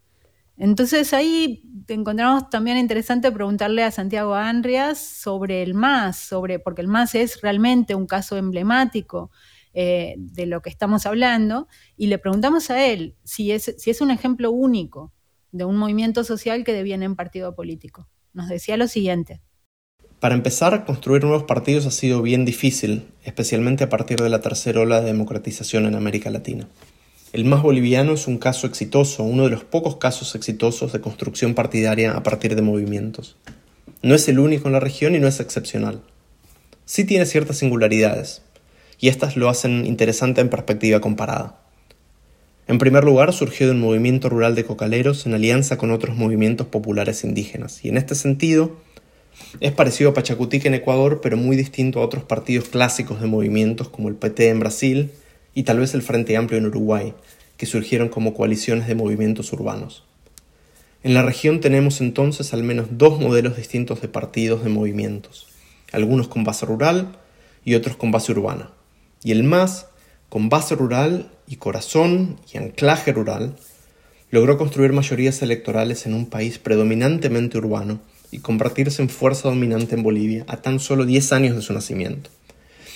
Entonces 0.57 1.13
ahí 1.13 1.63
encontramos 1.89 2.51
también 2.51 2.77
interesante 2.77 3.33
preguntarle 3.33 3.83
a 3.83 3.91
Santiago 3.91 4.35
Anrias 4.35 4.99
sobre 4.99 5.63
el 5.63 5.75
MAS, 5.75 6.19
sobre, 6.19 6.59
porque 6.59 6.83
el 6.83 6.89
MAS 6.89 7.15
es 7.15 7.41
realmente 7.41 7.95
un 7.95 8.07
caso 8.07 8.37
emblemático 8.37 9.31
eh, 9.75 10.15
de 10.19 10.47
lo 10.47 10.63
que 10.63 10.71
estamos 10.71 11.07
hablando, 11.07 11.69
y 11.97 12.07
le 12.07 12.19
preguntamos 12.19 12.71
a 12.71 12.87
él 12.87 13.17
si 13.25 13.53
es, 13.53 13.75
si 13.79 13.91
es 13.91 14.01
un 14.01 14.11
ejemplo 14.11 14.51
único 14.51 15.13
de 15.51 15.65
un 15.65 15.77
movimiento 15.77 16.25
social 16.25 16.65
que 16.65 16.73
deviene 16.73 17.05
en 17.05 17.17
partido 17.17 17.55
político. 17.55 18.09
Nos 18.33 18.49
decía 18.49 18.77
lo 18.77 18.89
siguiente. 18.89 19.41
Para 20.21 20.35
empezar, 20.35 20.85
construir 20.85 21.25
nuevos 21.25 21.43
partidos 21.45 21.85
ha 21.85 21.91
sido 21.91 22.23
bien 22.23 22.45
difícil, 22.45 23.09
especialmente 23.25 23.85
a 23.85 23.89
partir 23.89 24.21
de 24.21 24.29
la 24.29 24.41
tercera 24.41 24.81
ola 24.81 25.01
de 25.01 25.07
democratización 25.07 25.85
en 25.87 25.97
América 25.97 26.31
Latina. 26.31 26.69
El 27.33 27.45
más 27.45 27.63
boliviano 27.63 28.13
es 28.13 28.27
un 28.27 28.39
caso 28.39 28.67
exitoso, 28.67 29.25
uno 29.25 29.45
de 29.45 29.51
los 29.51 29.65
pocos 29.65 29.97
casos 29.97 30.35
exitosos 30.35 30.93
de 30.93 31.01
construcción 31.01 31.55
partidaria 31.55 32.13
a 32.13 32.23
partir 32.23 32.55
de 32.55 32.63
movimientos. 32.63 33.37
No 34.03 34.15
es 34.15 34.29
el 34.29 34.39
único 34.39 34.69
en 34.69 34.75
la 34.75 34.81
región 34.81 35.15
y 35.15 35.19
no 35.19 35.27
es 35.27 35.41
excepcional. 35.41 36.03
Sí 36.85 37.05
tiene 37.05 37.27
ciertas 37.27 37.59
singularidades, 37.59 38.43
y 39.03 39.09
estas 39.09 39.37
lo 39.37 39.49
hacen 39.49 39.85
interesante 39.85 40.41
en 40.41 40.49
perspectiva 40.49 41.01
comparada. 41.01 41.59
En 42.69 42.79
primer 42.79 43.03
lugar, 43.03 43.33
surgió 43.33 43.67
de 43.67 43.73
un 43.73 43.81
movimiento 43.81 44.29
rural 44.29 44.55
de 44.55 44.65
cocaleros 44.65 45.27
en 45.27 45.35
alianza 45.35 45.77
con 45.77 45.91
otros 45.91 46.17
movimientos 46.17 46.69
populares 46.69 47.25
indígenas, 47.25 47.85
y 47.85 47.89
en 47.89 47.97
este 47.97 48.15
sentido, 48.15 48.77
es 49.59 49.73
parecido 49.73 50.11
a 50.11 50.15
Pachacutic 50.15 50.67
en 50.67 50.75
Ecuador, 50.75 51.21
pero 51.21 51.37
muy 51.37 51.57
distinto 51.57 51.99
a 51.99 52.05
otros 52.05 52.23
partidos 52.23 52.69
clásicos 52.69 53.21
de 53.21 53.27
movimientos 53.27 53.89
como 53.89 54.09
el 54.09 54.15
PT 54.15 54.51
en 54.51 54.61
Brasil 54.61 55.11
y 55.53 55.65
tal 55.65 55.81
vez 55.81 55.95
el 55.95 56.03
Frente 56.03 56.37
Amplio 56.37 56.61
en 56.61 56.67
Uruguay, 56.67 57.13
que 57.57 57.67
surgieron 57.67 58.09
como 58.09 58.35
coaliciones 58.35 58.87
de 58.87 58.95
movimientos 58.95 59.53
urbanos. 59.53 60.05
En 61.03 61.15
la 61.15 61.25
región 61.25 61.61
tenemos 61.61 62.01
entonces 62.01 62.55
al 62.55 62.63
menos 62.63 62.87
dos 62.93 63.19
modelos 63.19 63.57
distintos 63.57 64.01
de 64.01 64.07
partidos 64.07 64.63
de 64.63 64.71
movimientos, 64.71 65.49
algunos 65.91 66.29
con 66.29 66.45
base 66.45 66.67
rural 66.67 67.17
y 67.65 67.75
otros 67.75 67.97
con 67.97 68.13
base 68.13 68.31
urbana. 68.31 68.71
Y 69.23 69.33
el 69.33 69.45
MAS, 69.45 69.87
con 70.29 70.49
base 70.49 70.75
rural 70.75 71.31
y 71.47 71.57
corazón 71.57 72.39
y 72.53 72.59
anclaje 72.59 73.13
rural, 73.13 73.57
logró 74.31 74.57
construir 74.57 74.93
mayorías 74.93 75.43
electorales 75.43 76.07
en 76.07 76.15
un 76.15 76.27
país 76.27 76.59
predominantemente 76.59 77.59
urbano 77.59 78.01
y 78.31 78.39
convertirse 78.39 79.03
en 79.03 79.11
fuerza 79.11 79.49
dominante 79.49 79.95
en 79.95 80.03
Bolivia 80.03 80.45
a 80.49 80.57
tan 80.57 80.81
solo 80.81 81.05
10 81.05 81.33
años 81.33 81.55
de 81.55 81.63
su 81.63 81.73
nacimiento. 81.73 82.31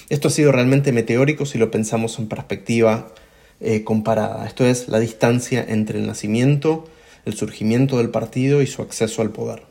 Esto 0.08 0.28
ha 0.28 0.30
sido 0.30 0.50
realmente 0.50 0.92
meteórico 0.92 1.46
si 1.46 1.58
lo 1.58 1.70
pensamos 1.70 2.18
en 2.18 2.28
perspectiva 2.28 3.12
eh, 3.60 3.84
comparada, 3.84 4.46
esto 4.46 4.64
es 4.66 4.88
la 4.88 4.98
distancia 4.98 5.64
entre 5.66 5.98
el 5.98 6.06
nacimiento, 6.06 6.88
el 7.24 7.34
surgimiento 7.34 7.98
del 7.98 8.10
partido 8.10 8.62
y 8.62 8.66
su 8.66 8.82
acceso 8.82 9.20
al 9.20 9.30
poder. 9.30 9.62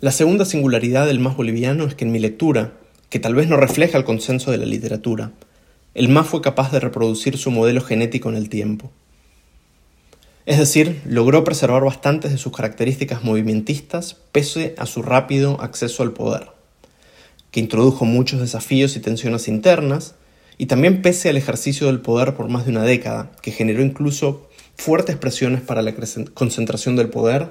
La 0.00 0.12
segunda 0.12 0.44
singularidad 0.44 1.06
del 1.06 1.20
MAS 1.20 1.36
boliviano 1.36 1.86
es 1.86 1.94
que 1.94 2.04
en 2.04 2.12
mi 2.12 2.18
lectura, 2.18 2.74
que 3.10 3.18
tal 3.18 3.34
vez 3.34 3.48
no 3.48 3.56
refleja 3.56 3.98
el 3.98 4.04
consenso 4.04 4.50
de 4.50 4.58
la 4.58 4.66
literatura, 4.66 5.32
el 5.94 6.08
MAS 6.08 6.26
fue 6.26 6.42
capaz 6.42 6.72
de 6.72 6.80
reproducir 6.80 7.38
su 7.38 7.50
modelo 7.50 7.80
genético 7.80 8.28
en 8.28 8.36
el 8.36 8.48
tiempo. 8.48 8.90
Es 10.46 10.58
decir, 10.58 11.00
logró 11.06 11.42
preservar 11.44 11.84
bastantes 11.84 12.30
de 12.32 12.38
sus 12.38 12.52
características 12.52 13.24
movimentistas 13.24 14.16
pese 14.32 14.74
a 14.76 14.86
su 14.86 15.02
rápido 15.02 15.60
acceso 15.60 16.02
al 16.02 16.12
poder, 16.12 16.48
que 17.50 17.60
introdujo 17.60 18.04
muchos 18.04 18.40
desafíos 18.40 18.96
y 18.96 19.00
tensiones 19.00 19.48
internas, 19.48 20.16
y 20.58 20.66
también 20.66 21.00
pese 21.00 21.28
al 21.28 21.36
ejercicio 21.36 21.86
del 21.86 22.00
poder 22.00 22.34
por 22.34 22.48
más 22.48 22.64
de 22.64 22.72
una 22.72 22.82
década, 22.82 23.32
que 23.40 23.52
generó 23.52 23.82
incluso 23.82 24.48
fuertes 24.76 25.16
presiones 25.16 25.62
para 25.62 25.82
la 25.82 25.94
concentración 26.34 26.96
del 26.96 27.08
poder 27.08 27.48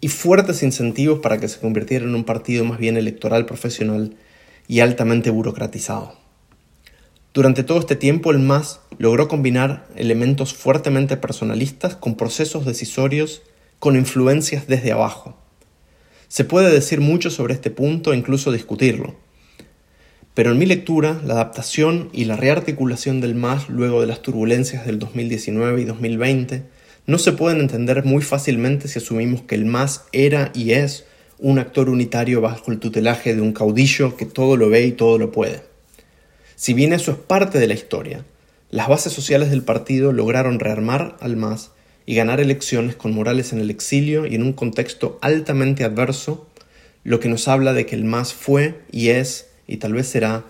y 0.00 0.08
fuertes 0.08 0.62
incentivos 0.62 1.20
para 1.20 1.38
que 1.38 1.48
se 1.48 1.60
convirtiera 1.60 2.04
en 2.04 2.14
un 2.14 2.24
partido 2.24 2.64
más 2.64 2.78
bien 2.78 2.96
electoral 2.96 3.46
profesional 3.46 4.16
y 4.68 4.80
altamente 4.80 5.30
burocratizado. 5.30 6.16
Durante 7.34 7.64
todo 7.64 7.78
este 7.78 7.96
tiempo 7.96 8.30
el 8.30 8.40
MAS 8.40 8.80
logró 8.98 9.26
combinar 9.26 9.86
elementos 9.96 10.52
fuertemente 10.52 11.16
personalistas 11.16 11.96
con 11.96 12.14
procesos 12.14 12.66
decisorios 12.66 13.42
con 13.78 13.96
influencias 13.96 14.66
desde 14.66 14.92
abajo. 14.92 15.36
Se 16.28 16.44
puede 16.44 16.70
decir 16.70 17.00
mucho 17.00 17.30
sobre 17.30 17.54
este 17.54 17.70
punto 17.70 18.12
e 18.12 18.16
incluso 18.16 18.52
discutirlo. 18.52 19.16
Pero 20.34 20.52
en 20.52 20.58
mi 20.58 20.66
lectura, 20.66 21.20
la 21.24 21.34
adaptación 21.34 22.08
y 22.12 22.24
la 22.24 22.36
rearticulación 22.36 23.20
del 23.20 23.34
MAS 23.34 23.68
luego 23.68 24.00
de 24.00 24.06
las 24.06 24.22
turbulencias 24.22 24.86
del 24.86 24.98
2019 24.98 25.82
y 25.82 25.84
2020 25.84 26.62
no 27.06 27.18
se 27.18 27.32
pueden 27.32 27.60
entender 27.60 28.04
muy 28.04 28.22
fácilmente 28.22 28.88
si 28.88 28.98
asumimos 28.98 29.42
que 29.42 29.56
el 29.56 29.64
MAS 29.64 30.04
era 30.12 30.52
y 30.54 30.72
es 30.72 31.04
un 31.42 31.58
actor 31.58 31.90
unitario 31.90 32.40
bajo 32.40 32.70
el 32.70 32.78
tutelaje 32.78 33.34
de 33.34 33.40
un 33.40 33.52
caudillo 33.52 34.16
que 34.16 34.26
todo 34.26 34.56
lo 34.56 34.70
ve 34.70 34.86
y 34.86 34.92
todo 34.92 35.18
lo 35.18 35.32
puede. 35.32 35.62
Si 36.54 36.72
bien 36.72 36.92
eso 36.92 37.10
es 37.10 37.18
parte 37.18 37.58
de 37.58 37.66
la 37.66 37.74
historia, 37.74 38.24
las 38.70 38.88
bases 38.88 39.12
sociales 39.12 39.50
del 39.50 39.62
partido 39.62 40.12
lograron 40.12 40.60
rearmar 40.60 41.16
al 41.20 41.36
MAS 41.36 41.72
y 42.06 42.14
ganar 42.14 42.40
elecciones 42.40 42.94
con 42.94 43.12
Morales 43.12 43.52
en 43.52 43.58
el 43.58 43.70
exilio 43.70 44.24
y 44.24 44.36
en 44.36 44.44
un 44.44 44.52
contexto 44.52 45.18
altamente 45.20 45.84
adverso, 45.84 46.48
lo 47.02 47.18
que 47.18 47.28
nos 47.28 47.48
habla 47.48 47.72
de 47.72 47.86
que 47.86 47.96
el 47.96 48.04
MAS 48.04 48.32
fue 48.32 48.80
y 48.92 49.08
es 49.08 49.50
y 49.66 49.78
tal 49.78 49.94
vez 49.94 50.06
será 50.06 50.44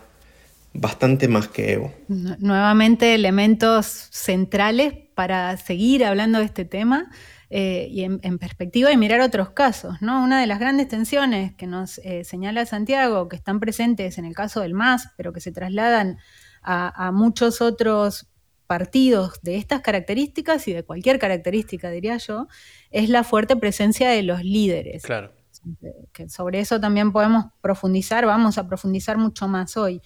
bastante 0.75 1.27
más 1.27 1.49
que 1.49 1.73
Evo. 1.73 1.95
Nuevamente 2.09 3.15
elementos 3.15 4.09
centrales 4.11 4.95
para 5.15 5.57
seguir 5.57 6.05
hablando 6.05 6.39
de 6.39 6.45
este 6.45 6.65
tema 6.65 7.11
eh, 7.55 7.87
y 7.91 8.03
en, 8.05 8.39
perspectiva 8.39 8.91
y 8.93 8.97
mirar 8.97 9.21
otros 9.21 9.51
casos. 9.51 10.01
¿no? 10.01 10.25
Una 10.25 10.41
de 10.41 10.47
las 10.47 10.59
grandes 10.59 10.89
tensiones 10.89 11.55
que 11.55 11.67
nos 11.67 11.99
eh, 11.99 12.25
señala 12.25 12.65
Santiago, 12.65 13.29
que 13.29 13.37
están 13.37 13.61
presentes 13.61 14.17
en 14.17 14.25
el 14.25 14.35
caso 14.35 14.61
del 14.63 14.73
MAS, 14.73 15.11
pero 15.19 15.35
que 15.35 15.41
se 15.41 15.53
trasladan 15.53 16.17
a, 16.63 17.13
muchos 17.13 17.61
otros 17.61 18.27
partidos 18.67 19.39
de 19.43 19.57
estas 19.57 19.83
características 19.83 20.67
y 20.67 20.73
de 20.73 20.83
cualquier 20.83 21.19
característica, 21.19 21.91
diría 21.91 22.17
yo, 22.17 22.49
es 22.91 23.11
la 23.11 23.23
fuerte 23.23 23.55
presencia 23.57 24.09
de 24.09 24.23
los 24.23 24.43
líderes. 24.43 25.03
Claro. 25.03 25.35
Que 26.15 26.31
sobre 26.31 26.59
eso 26.59 26.81
también 26.81 27.13
podemos 27.13 27.53
profundizar, 27.61 28.25
vamos 28.25 28.57
a 28.57 28.67
profundizar 28.67 29.19
mucho 29.19 29.47
más 29.47 29.77
hoy. 29.77 30.01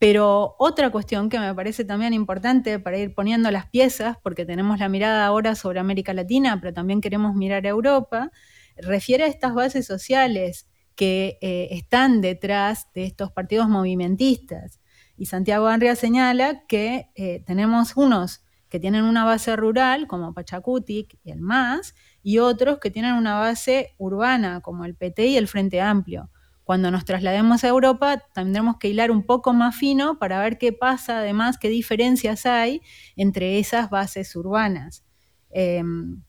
Pero 0.00 0.56
otra 0.58 0.88
cuestión 0.88 1.28
que 1.28 1.38
me 1.38 1.54
parece 1.54 1.84
también 1.84 2.14
importante 2.14 2.78
para 2.78 2.96
ir 2.96 3.14
poniendo 3.14 3.50
las 3.50 3.66
piezas, 3.68 4.16
porque 4.22 4.46
tenemos 4.46 4.78
la 4.78 4.88
mirada 4.88 5.26
ahora 5.26 5.54
sobre 5.54 5.78
América 5.78 6.14
Latina, 6.14 6.58
pero 6.58 6.72
también 6.72 7.02
queremos 7.02 7.34
mirar 7.34 7.66
a 7.66 7.68
Europa, 7.68 8.30
refiere 8.78 9.24
a 9.24 9.26
estas 9.26 9.52
bases 9.52 9.86
sociales 9.86 10.66
que 10.94 11.36
eh, 11.42 11.68
están 11.72 12.22
detrás 12.22 12.88
de 12.94 13.04
estos 13.04 13.30
partidos 13.30 13.68
movimentistas. 13.68 14.80
Y 15.18 15.26
Santiago 15.26 15.66
Andrea 15.66 15.94
señala 15.96 16.64
que 16.66 17.10
eh, 17.14 17.44
tenemos 17.46 17.94
unos 17.94 18.42
que 18.70 18.80
tienen 18.80 19.04
una 19.04 19.26
base 19.26 19.54
rural, 19.54 20.06
como 20.06 20.32
Pachacutic 20.32 21.18
y 21.24 21.30
el 21.30 21.42
MAS, 21.42 21.94
y 22.22 22.38
otros 22.38 22.78
que 22.78 22.90
tienen 22.90 23.16
una 23.16 23.38
base 23.38 23.96
urbana, 23.98 24.62
como 24.62 24.86
el 24.86 24.94
PT 24.94 25.26
y 25.26 25.36
el 25.36 25.46
Frente 25.46 25.82
Amplio. 25.82 26.30
Cuando 26.70 26.92
nos 26.92 27.04
traslademos 27.04 27.64
a 27.64 27.66
Europa, 27.66 28.22
tendremos 28.32 28.76
que 28.76 28.86
hilar 28.86 29.10
un 29.10 29.24
poco 29.24 29.52
más 29.52 29.74
fino 29.74 30.20
para 30.20 30.38
ver 30.38 30.56
qué 30.56 30.72
pasa, 30.72 31.18
además, 31.18 31.58
qué 31.58 31.68
diferencias 31.68 32.46
hay 32.46 32.80
entre 33.16 33.58
esas 33.58 33.90
bases 33.90 34.36
urbanas. 34.36 35.04
Em, 35.50 36.22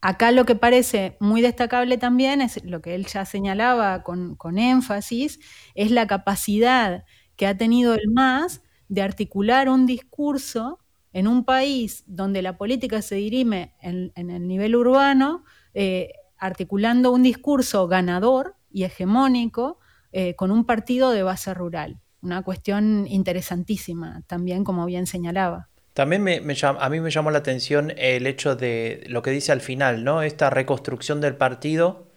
acá 0.00 0.32
lo 0.32 0.46
que 0.46 0.56
parece 0.56 1.16
muy 1.20 1.42
destacable 1.42 1.96
también 1.96 2.40
es 2.40 2.64
lo 2.64 2.82
que 2.82 2.96
él 2.96 3.06
ya 3.06 3.24
señalaba 3.24 4.02
con, 4.02 4.36
énfasis, 4.58 5.38
es 5.76 5.92
la 5.92 6.08
capacidad 6.08 7.04
que 7.36 7.46
ha 7.46 7.56
tenido 7.56 7.94
el 7.94 8.10
MAS 8.10 8.64
de 8.88 9.02
articular 9.02 9.68
un 9.68 9.86
discurso 9.86 10.80
en 11.12 11.28
un 11.28 11.44
país 11.44 12.02
donde 12.08 12.42
la 12.42 12.58
política 12.58 13.00
se 13.00 13.14
dirime 13.14 13.76
en, 13.80 14.10
el 14.16 14.48
nivel 14.48 14.74
urbano, 14.74 15.44
eh, 15.72 16.14
articulando 16.36 17.12
un 17.12 17.22
discurso 17.22 17.86
ganador 17.86 18.56
y 18.76 18.84
hegemónico 18.84 19.78
eh, 20.12 20.34
con 20.34 20.50
un 20.50 20.66
partido 20.66 21.10
de 21.10 21.22
base 21.22 21.54
rural. 21.54 21.98
Una 22.20 22.42
cuestión 22.42 23.06
interesantísima 23.08 24.22
también, 24.26 24.64
como 24.64 24.84
bien 24.84 25.06
señalaba. 25.06 25.70
También 25.94 26.22
me, 26.22 26.42
a 26.62 26.88
mí 26.90 27.00
me 27.00 27.10
llamó 27.10 27.30
la 27.30 27.38
atención 27.38 27.94
el 27.96 28.26
hecho 28.26 28.54
de 28.54 29.02
lo 29.08 29.22
que 29.22 29.30
dice 29.30 29.50
al 29.50 29.62
final, 29.62 30.04
¿no? 30.04 30.20
Esta 30.20 30.50
reconstrucción 30.50 31.22
del 31.22 31.36
partido 31.36 32.08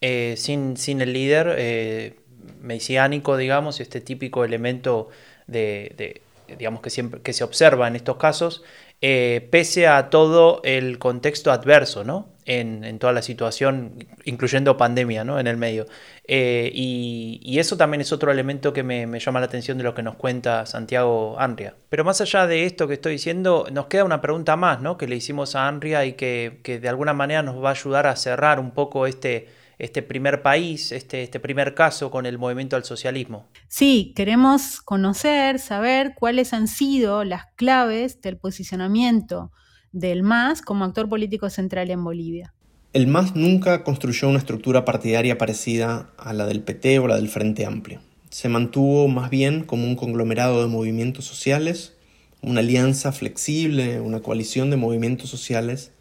eh, 0.00 0.36
sin, 0.38 0.78
sin, 0.78 1.02
el 1.02 1.12
líder 1.12 1.54
eh, 1.58 2.20
mesiánico, 2.62 3.36
digamos, 3.36 3.80
este 3.80 4.00
típico 4.00 4.42
elemento 4.42 5.10
de, 5.46 6.22
digamos, 6.56 6.80
que, 6.80 6.88
siempre, 6.88 7.20
que 7.20 7.34
se 7.34 7.44
observa 7.44 7.88
en 7.88 7.96
estos 7.96 8.16
casos, 8.16 8.64
pese 9.00 9.86
a 9.86 10.08
todo 10.08 10.62
el 10.64 10.98
contexto 10.98 11.52
adverso, 11.52 12.04
¿no? 12.04 12.35
En, 12.46 12.98
toda 12.98 13.12
la 13.12 13.22
situación, 13.22 14.06
incluyendo 14.24 14.76
pandemia 14.76 15.24
¿no? 15.24 15.38
en 15.38 15.46
el 15.46 15.56
medio. 15.56 15.86
Eh, 16.26 16.70
y, 16.72 17.58
eso 17.58 17.76
también 17.76 18.02
es 18.02 18.12
otro 18.12 18.30
elemento 18.30 18.72
que 18.72 18.82
me, 18.82 19.18
llama 19.18 19.40
la 19.40 19.46
atención 19.46 19.78
de 19.78 19.84
lo 19.84 19.94
que 19.94 20.02
nos 20.02 20.16
cuenta 20.16 20.64
Santiago 20.66 21.38
Anria. 21.38 21.74
Pero 21.88 22.04
más 22.04 22.20
allá 22.20 22.46
de 22.46 22.64
esto 22.64 22.86
que 22.86 22.94
estoy 22.94 23.12
diciendo, 23.12 23.66
nos 23.72 23.86
queda 23.86 24.04
una 24.04 24.20
pregunta 24.20 24.56
más 24.56 24.80
¿no? 24.80 24.96
que 24.96 25.08
le 25.08 25.16
hicimos 25.16 25.56
a 25.56 25.66
Anria 25.66 26.04
y 26.04 26.12
que, 26.12 26.60
de 26.64 26.88
alguna 26.88 27.12
manera 27.12 27.42
nos 27.42 27.62
va 27.62 27.70
a 27.70 27.72
ayudar 27.72 28.06
a 28.06 28.14
cerrar 28.14 28.60
un 28.60 28.70
poco 28.70 29.06
este, 29.06 29.48
este 29.78 30.02
primer 30.02 30.42
país, 30.42 30.92
este, 30.92 31.22
este 31.22 31.40
primer 31.40 31.74
caso 31.74 32.10
con 32.10 32.26
el 32.26 32.38
movimiento 32.38 32.76
al 32.76 32.84
socialismo. 32.84 33.48
Sí, 33.68 34.12
queremos 34.14 34.80
conocer, 34.82 35.58
saber 35.58 36.14
cuáles 36.14 36.52
han 36.52 36.68
sido 36.68 37.24
las 37.24 37.46
claves 37.56 38.20
del 38.20 38.36
posicionamiento 38.36 39.50
del 39.92 40.22
MAS 40.22 40.62
como 40.62 40.84
actor 40.84 41.08
político 41.08 41.50
central 41.50 41.90
en 41.90 42.04
Bolivia. 42.04 42.52
El 42.92 43.06
MAS 43.06 43.36
nunca 43.36 43.84
construyó 43.84 44.28
una 44.28 44.38
estructura 44.38 44.84
partidaria 44.84 45.36
parecida 45.38 46.10
a 46.16 46.32
la 46.32 46.46
del 46.46 46.62
PT 46.62 46.98
o 46.98 47.06
la 47.06 47.16
del 47.16 47.28
Frente 47.28 47.66
Amplio. 47.66 48.00
Se 48.30 48.48
mantuvo 48.48 49.08
más 49.08 49.30
bien 49.30 49.64
como 49.64 49.84
un 49.84 49.96
conglomerado 49.96 50.62
de 50.62 50.68
movimientos 50.68 51.24
sociales, 51.24 51.94
una 52.42 52.60
alianza 52.60 53.12
flexible, 53.12 54.00
una 54.00 54.20
coalición 54.20 54.70
de 54.70 54.76
movimientos 54.76 55.28
sociales 55.28 55.92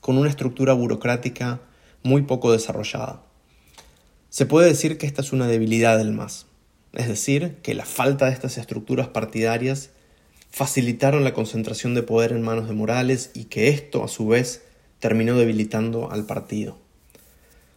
con 0.00 0.16
una 0.16 0.30
estructura 0.30 0.72
burocrática 0.72 1.60
muy 2.02 2.22
poco 2.22 2.52
desarrollada. 2.52 3.22
Se 4.30 4.46
puede 4.46 4.68
decir 4.68 4.98
que 4.98 5.06
esta 5.06 5.22
es 5.22 5.32
una 5.32 5.46
debilidad 5.46 5.98
del 5.98 6.12
MAS, 6.12 6.46
es 6.92 7.08
decir, 7.08 7.56
que 7.62 7.74
la 7.74 7.84
falta 7.84 8.26
de 8.26 8.32
estas 8.32 8.58
estructuras 8.58 9.08
partidarias 9.08 9.90
facilitaron 10.58 11.22
la 11.22 11.34
concentración 11.34 11.94
de 11.94 12.02
poder 12.02 12.32
en 12.32 12.42
manos 12.42 12.66
de 12.66 12.74
Morales 12.74 13.30
y 13.32 13.44
que 13.44 13.68
esto, 13.68 14.02
a 14.02 14.08
su 14.08 14.26
vez, 14.26 14.64
terminó 14.98 15.38
debilitando 15.38 16.10
al 16.10 16.26
partido. 16.26 16.76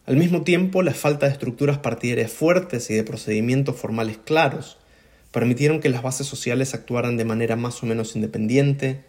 Al 0.08 0.18
mismo 0.18 0.42
tiempo, 0.42 0.82
la 0.82 0.96
falta 0.96 1.28
de 1.28 1.32
estructuras 1.32 1.78
partidarias 1.78 2.32
fuertes 2.32 2.90
y 2.90 2.96
de 2.96 3.04
procedimientos 3.04 3.76
formales 3.76 4.18
claros 4.18 4.80
permitieron 5.30 5.80
que 5.80 5.90
las 5.90 6.02
bases 6.02 6.26
sociales 6.26 6.74
actuaran 6.74 7.18
de 7.18 7.26
manera 7.26 7.56
más 7.56 7.84
o 7.84 7.86
menos 7.86 8.16
independiente, 8.16 9.04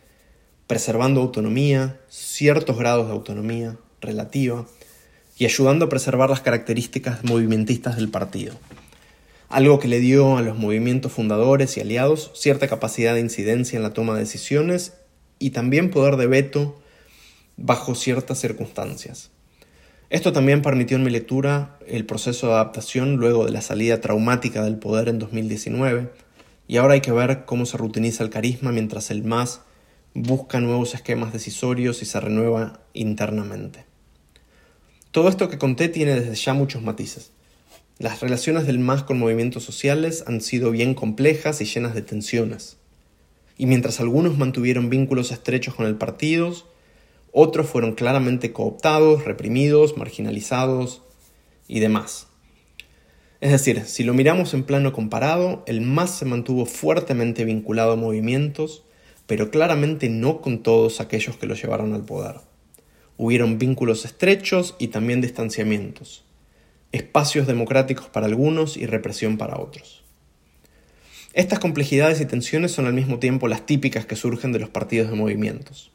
preservando 0.67 1.23
autonomía, 1.23 1.99
ciertos 2.11 2.77
grados 2.77 3.07
de 3.07 3.15
autonomía 3.15 3.79
relativa, 4.03 4.67
y 5.39 5.47
ayudando 5.47 5.87
a 5.87 5.89
preservar 5.89 6.29
las 6.29 6.43
características 6.43 7.25
movimentistas 7.25 7.97
del 7.97 8.11
partido. 8.11 8.55
Algo 9.53 9.79
que 9.79 9.87
le 9.87 10.01
dio 10.01 10.39
a 10.39 10.41
los 10.41 10.57
movimientos 10.57 11.13
fundadores 11.13 11.77
y 11.77 11.83
aliados 11.83 12.31
cierta 12.33 12.69
capacidad 12.69 13.13
de 13.13 13.21
incidencia 13.21 13.77
en 13.77 13.83
la 13.83 13.93
toma 13.93 14.15
de 14.15 14.21
decisiones 14.21 14.95
y 15.39 15.51
también 15.51 15.91
poder 15.91 16.17
de 16.17 16.27
veto 16.27 16.81
bajo 17.59 17.95
ciertas 17.95 18.41
circunstancias. 18.41 19.31
Esto 20.09 20.33
también 20.33 20.63
permitió 20.63 20.97
en 20.97 21.03
mi 21.03 21.11
lectura 21.11 21.77
el 21.87 22.07
proceso 22.07 22.47
de 22.47 22.55
adaptación 22.55 23.17
luego 23.17 23.45
de 23.45 23.51
la 23.51 23.61
salida 23.61 24.01
traumática 24.01 24.65
del 24.65 24.79
poder 24.79 25.11
en 25.11 25.19
2019, 25.19 26.09
y 26.67 26.79
ahora 26.79 26.95
hay 26.95 27.03
que 27.03 27.13
ver 27.13 27.45
cómo 27.45 27.67
se 27.67 27.77
rutiniza 27.77 28.25
el 28.25 28.31
carisma 28.31 28.73
mientras 28.73 29.11
el 29.11 29.23
MAS 29.23 29.61
busca 30.15 30.61
nuevos 30.61 30.95
esquemas 30.95 31.35
decisorios 31.35 32.01
y 32.01 32.07
se 32.07 32.19
renueva 32.21 32.81
internamente. 32.95 33.85
Todo 35.11 35.29
esto 35.29 35.51
que 35.51 35.59
conté 35.59 35.91
tiene 35.91 36.19
desde 36.19 36.37
ya 36.37 36.55
muchos 36.55 36.81
matices. 36.83 37.33
Las 38.03 38.21
relaciones 38.21 38.67
del 38.67 38.81
MAS 38.81 39.05
con 39.05 39.21
movimientos 39.21 39.63
sociales 39.63 40.25
han 40.27 40.41
sido 40.41 40.73
bien 40.73 40.93
complejas 40.93 41.61
y 41.61 41.67
llenas 41.67 41.95
de 41.95 42.03
tensiones. 42.03 42.77
Y 43.57 43.67
mientras 43.67 44.01
algunos 44.01 44.37
mantuvieron 44.37 44.91
vínculos 44.91 45.31
estrechos 45.31 45.77
con 45.77 45.87
el 45.87 45.95
partido, 45.95 46.53
otros 47.31 47.69
fueron 47.69 47.93
claramente 47.95 48.53
cooptados, 48.53 49.25
reprimidos, 49.25 49.97
marginalizados 49.97 51.03
y 51.69 51.79
demás. 51.79 52.27
Es 53.41 53.53
decir, 53.53 53.85
si 53.87 54.03
lo 54.03 54.15
miramos 54.15 54.53
en 54.53 54.65
plano 54.65 54.93
comparado, 54.93 55.63
el 55.69 55.81
MAS 55.81 56.11
se 56.11 56.25
mantuvo 56.25 56.67
fuertemente 56.67 57.45
vinculado 57.45 57.93
a 57.93 57.97
movimientos, 57.97 58.83
pero 59.29 59.53
claramente 59.53 60.09
no 60.09 60.41
con 60.41 60.65
todos 60.65 61.01
aquellos 61.01 61.37
que 61.37 61.47
lo 61.47 61.55
llevaron 61.55 61.93
al 61.93 62.05
poder. 62.05 62.41
Hubieron 63.17 63.59
vínculos 63.59 64.05
estrechos 64.05 64.75
y 64.81 64.89
también 64.89 65.21
distanciamientos, 65.21 66.25
espacios 66.93 67.47
democráticos 67.47 68.07
para 68.07 68.27
algunos 68.27 68.77
y 68.77 68.87
represión 68.87 69.39
para 69.39 69.59
otros. 69.59 70.05
Estas 71.33 71.59
complejidades 71.59 72.21
y 72.21 72.27
tensiones 72.27 72.73
son 72.73 72.87
al 72.87 72.93
mismo 72.93 73.19
tiempo 73.19 73.49
las 73.49 73.65
típicas 73.65 74.05
que 74.05 74.17
surgen 74.17 74.53
de 74.53 74.59
los 74.59 74.69
partidos 74.69 75.11
de 75.11 75.17
movimientos. 75.17 75.91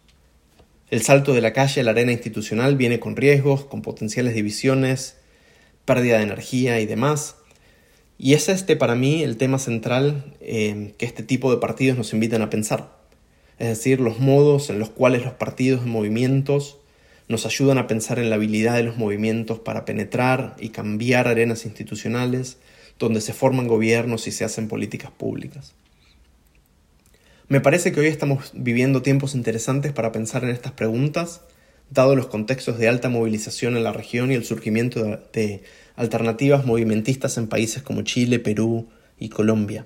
El 0.90 1.04
salto 1.04 1.34
de 1.34 1.42
la 1.42 1.54
calle 1.54 1.82
a 1.82 1.84
la 1.84 1.92
arena 1.92 2.12
institucional 2.12 2.76
viene 2.76 3.00
con 3.00 3.16
riesgos, 3.16 3.66
con 3.66 3.82
potenciales 3.84 4.34
divisiones, 4.34 5.18
pérdida 5.86 6.18
de 6.18 6.24
energía 6.24 6.80
y 6.80 6.88
demás. 6.88 7.36
Y 8.18 8.34
es 8.34 8.50
este 8.50 8.76
para 8.76 8.96
mí 8.96 9.22
el 9.22 9.38
tema 9.38 9.60
central 9.60 10.34
eh, 10.42 10.94
que 10.98 11.06
este 11.06 11.22
tipo 11.22 11.52
de 11.52 11.58
partidos 11.58 11.98
nos 11.98 12.14
invitan 12.14 12.42
a 12.42 12.50
pensar. 12.50 12.98
Es 13.60 13.68
decir, 13.70 14.00
los 14.00 14.20
modos 14.20 14.70
en 14.70 14.80
los 14.80 14.90
cuales 14.90 15.24
los 15.24 15.34
partidos 15.34 15.84
de 15.84 15.92
movimientos 15.92 16.78
nos 17.28 17.46
ayudan 17.46 17.78
a 17.78 17.88
pensar 17.88 18.20
en 18.20 18.30
la 18.30 18.36
habilidad 18.36 18.76
de 18.76 18.84
los 18.84 18.98
movimientos 18.98 19.60
para 19.60 19.86
penetrar 19.86 20.56
y 20.60 20.70
cambiar 20.70 21.28
arenas 21.28 21.66
institucionales 21.66 22.58
donde 23.00 23.22
se 23.22 23.34
forman 23.34 23.68
gobiernos 23.68 24.28
y 24.28 24.32
se 24.32 24.46
hacen 24.46 24.68
políticas 24.68 25.12
públicas. 25.12 25.74
Me 27.50 27.62
parece 27.62 27.92
que 27.92 28.02
hoy 28.02 28.08
estamos 28.08 28.52
viviendo 28.54 29.02
tiempos 29.02 29.34
interesantes 29.34 29.94
para 29.94 30.12
pensar 30.12 30.44
en 30.44 30.50
estas 30.50 30.74
preguntas, 30.74 31.42
dado 31.90 32.16
los 32.16 32.28
contextos 32.28 32.78
de 32.78 32.90
alta 32.90 33.08
movilización 33.08 33.78
en 33.78 33.84
la 33.84 33.94
región 33.94 34.32
y 34.32 34.36
el 34.36 34.44
surgimiento 34.44 35.22
de, 35.32 35.64
alternativas 35.96 36.66
movimentistas 36.66 37.38
en 37.38 37.48
países 37.48 37.84
como 37.84 38.02
Chile, 38.02 38.40
Perú 38.40 38.90
y 39.18 39.30
Colombia. 39.30 39.86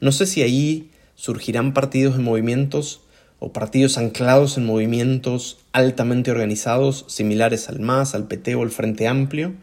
No 0.00 0.12
sé 0.12 0.26
si 0.26 0.42
ahí 0.42 0.90
surgirán 1.14 1.74
partidos 1.74 2.16
de 2.16 2.22
movimientos 2.22 3.02
o 3.38 3.52
partidos 3.52 3.98
anclados 3.98 4.56
en 4.56 4.66
movimientos 4.66 5.58
altamente 5.72 6.30
organizados 6.30 7.04
similares 7.08 7.68
al 7.68 7.80
MAS, 7.80 8.14
al 8.14 8.26
PT 8.26 8.54
o 8.54 8.62
al 8.62 8.70
Frente 8.70 9.08
Amplio, 9.08 9.54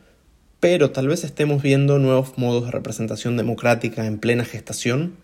pero 0.59 0.91
tal 0.91 1.07
vez 1.07 1.23
estemos 1.23 1.61
viendo 1.61 1.99
nuevos 1.99 2.37
modos 2.37 2.65
de 2.65 2.71
representación 2.71 3.35
democrática 3.35 4.05
en 4.05 4.19
plena 4.19 4.45
gestación 4.45 5.17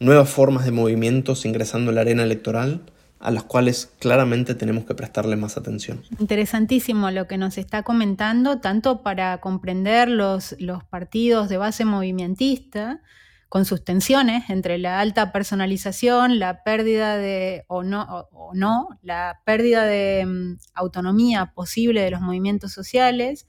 nuevas 0.00 0.28
formas 0.28 0.64
de 0.64 0.72
movimientos 0.72 1.44
ingresando 1.44 1.90
en 1.90 1.94
la 1.94 2.02
arena 2.02 2.24
electoral 2.24 2.82
a 3.20 3.30
las 3.30 3.44
cuales 3.44 3.90
claramente 4.00 4.54
tenemos 4.54 4.84
que 4.84 4.94
prestarle 4.94 5.36
más 5.36 5.56
atención. 5.56 6.02
Interesantísimo 6.18 7.10
lo 7.10 7.26
que 7.26 7.38
nos 7.38 7.56
está 7.56 7.82
comentando, 7.82 8.58
tanto 8.58 9.02
para 9.02 9.38
comprender 9.38 10.10
los, 10.10 10.54
los 10.58 10.84
partidos 10.84 11.48
de 11.48 11.56
base 11.56 11.86
movimentista, 11.86 13.00
con 13.48 13.64
sus 13.64 13.84
tensiones 13.84 14.50
entre 14.50 14.78
la 14.78 15.00
alta 15.00 15.32
personalización, 15.32 16.38
la 16.38 16.62
pérdida 16.62 17.16
de, 17.16 17.64
o 17.68 17.82
no, 17.82 18.88
la 19.02 19.40
pérdida 19.44 19.84
de 19.84 20.26
mm, 20.26 20.58
autonomía 20.74 21.52
posible 21.54 22.02
de 22.02 22.10
los 22.10 22.20
movimientos 22.20 22.72
sociales, 22.72 23.46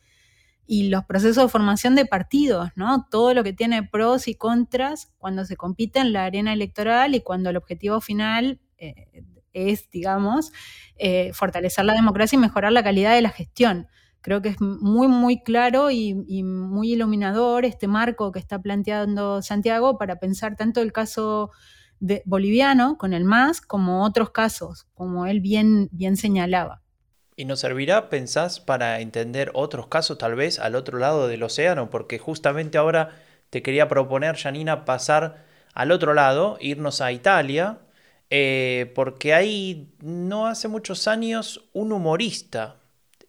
y 0.68 0.90
los 0.90 1.06
procesos 1.06 1.44
de 1.44 1.50
formación 1.50 1.96
de 1.96 2.06
partidos, 2.06 2.70
¿no? 2.76 3.08
Todo 3.10 3.34
lo 3.34 3.44
que 3.44 3.54
tiene 3.54 3.84
pros 3.84 4.28
y 4.28 4.36
contras 4.36 5.12
cuando 5.18 5.46
se 5.46 5.58
compite 5.58 6.00
en 6.00 6.14
la 6.14 6.26
arena 6.26 6.54
electoral 6.54 7.14
y 7.16 7.22
cuando 7.22 7.50
el 7.50 7.58
objetivo 7.58 8.02
final 8.02 8.60
eh, 8.78 9.24
es, 9.54 9.90
digamos, 9.92 10.52
eh, 10.98 11.32
fortalecer 11.34 11.86
la 11.86 11.94
democracia 11.94 12.36
y 12.38 12.40
mejorar 12.40 12.72
la 12.72 12.84
calidad 12.84 13.14
de 13.14 13.22
la 13.22 13.30
gestión. 13.30 13.88
Creo 14.26 14.42
que 14.42 14.50
es 14.50 14.60
muy, 14.60 15.08
muy 15.08 15.44
claro 15.44 15.92
y, 15.92 16.16
muy 16.16 16.94
iluminador 16.94 17.64
este 17.64 17.88
marco 17.88 18.32
que 18.32 18.40
está 18.40 18.58
planteando 18.58 19.44
Santiago 19.44 20.00
para 20.00 20.16
pensar 20.16 20.56
tanto 20.56 20.82
el 20.82 20.92
caso 20.92 21.52
de 22.00 22.24
boliviano 22.26 22.98
con 22.98 23.14
el 23.14 23.24
MAS 23.24 23.62
como 23.62 24.04
otros 24.04 24.32
casos, 24.32 24.88
como 24.96 25.28
él 25.28 25.42
bien, 25.42 25.90
bien 25.92 26.18
señalaba. 26.18 26.82
¿Y 27.36 27.46
nos 27.46 27.60
servirá, 27.60 28.10
pensás, 28.10 28.60
para 28.60 29.00
entender 29.00 29.52
otros 29.54 29.86
casos 29.90 30.18
tal 30.18 30.34
vez 30.34 30.58
al 30.58 30.74
otro 30.74 30.98
lado 30.98 31.28
del 31.28 31.44
océano? 31.44 31.92
Porque 31.92 32.18
justamente 32.18 32.80
ahora 32.80 33.12
te 33.52 33.62
quería 33.62 33.88
proponer, 33.88 34.38
Janina, 34.38 34.86
pasar 34.86 35.46
al 35.76 35.92
otro 35.92 36.16
lado, 36.16 36.58
irnos 36.62 37.00
a 37.00 37.12
Italia, 37.12 37.78
eh, 38.32 38.92
porque 38.96 39.36
ahí 39.36 39.94
no 40.02 40.48
hace 40.48 40.68
muchos 40.68 41.08
años 41.08 41.70
un 41.74 41.92
humorista 41.92 42.78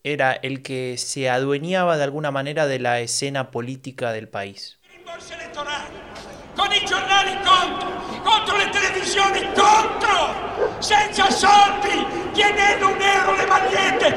era 0.06 0.32
el 0.34 0.62
que 0.62 0.96
se 0.98 1.28
adueñaba 1.28 1.96
de 1.96 2.04
alguna 2.04 2.30
manera 2.30 2.68
de 2.68 2.78
la 2.78 3.00
escena 3.00 3.50
política 3.50 4.12
del 4.12 4.28
país. 4.28 4.78
con 6.54 6.72
i 6.72 6.80
giornali 6.86 7.36
contro, 7.44 7.88
contro 8.22 8.56
le 8.56 8.70
televisioni 8.70 9.40
contro, 9.52 10.78
senza 10.78 11.28
soldi, 11.30 12.06
chiedendo 12.32 12.88
un 12.88 13.02
euro 13.02 13.34
le 13.34 13.46
magliette, 13.46 14.16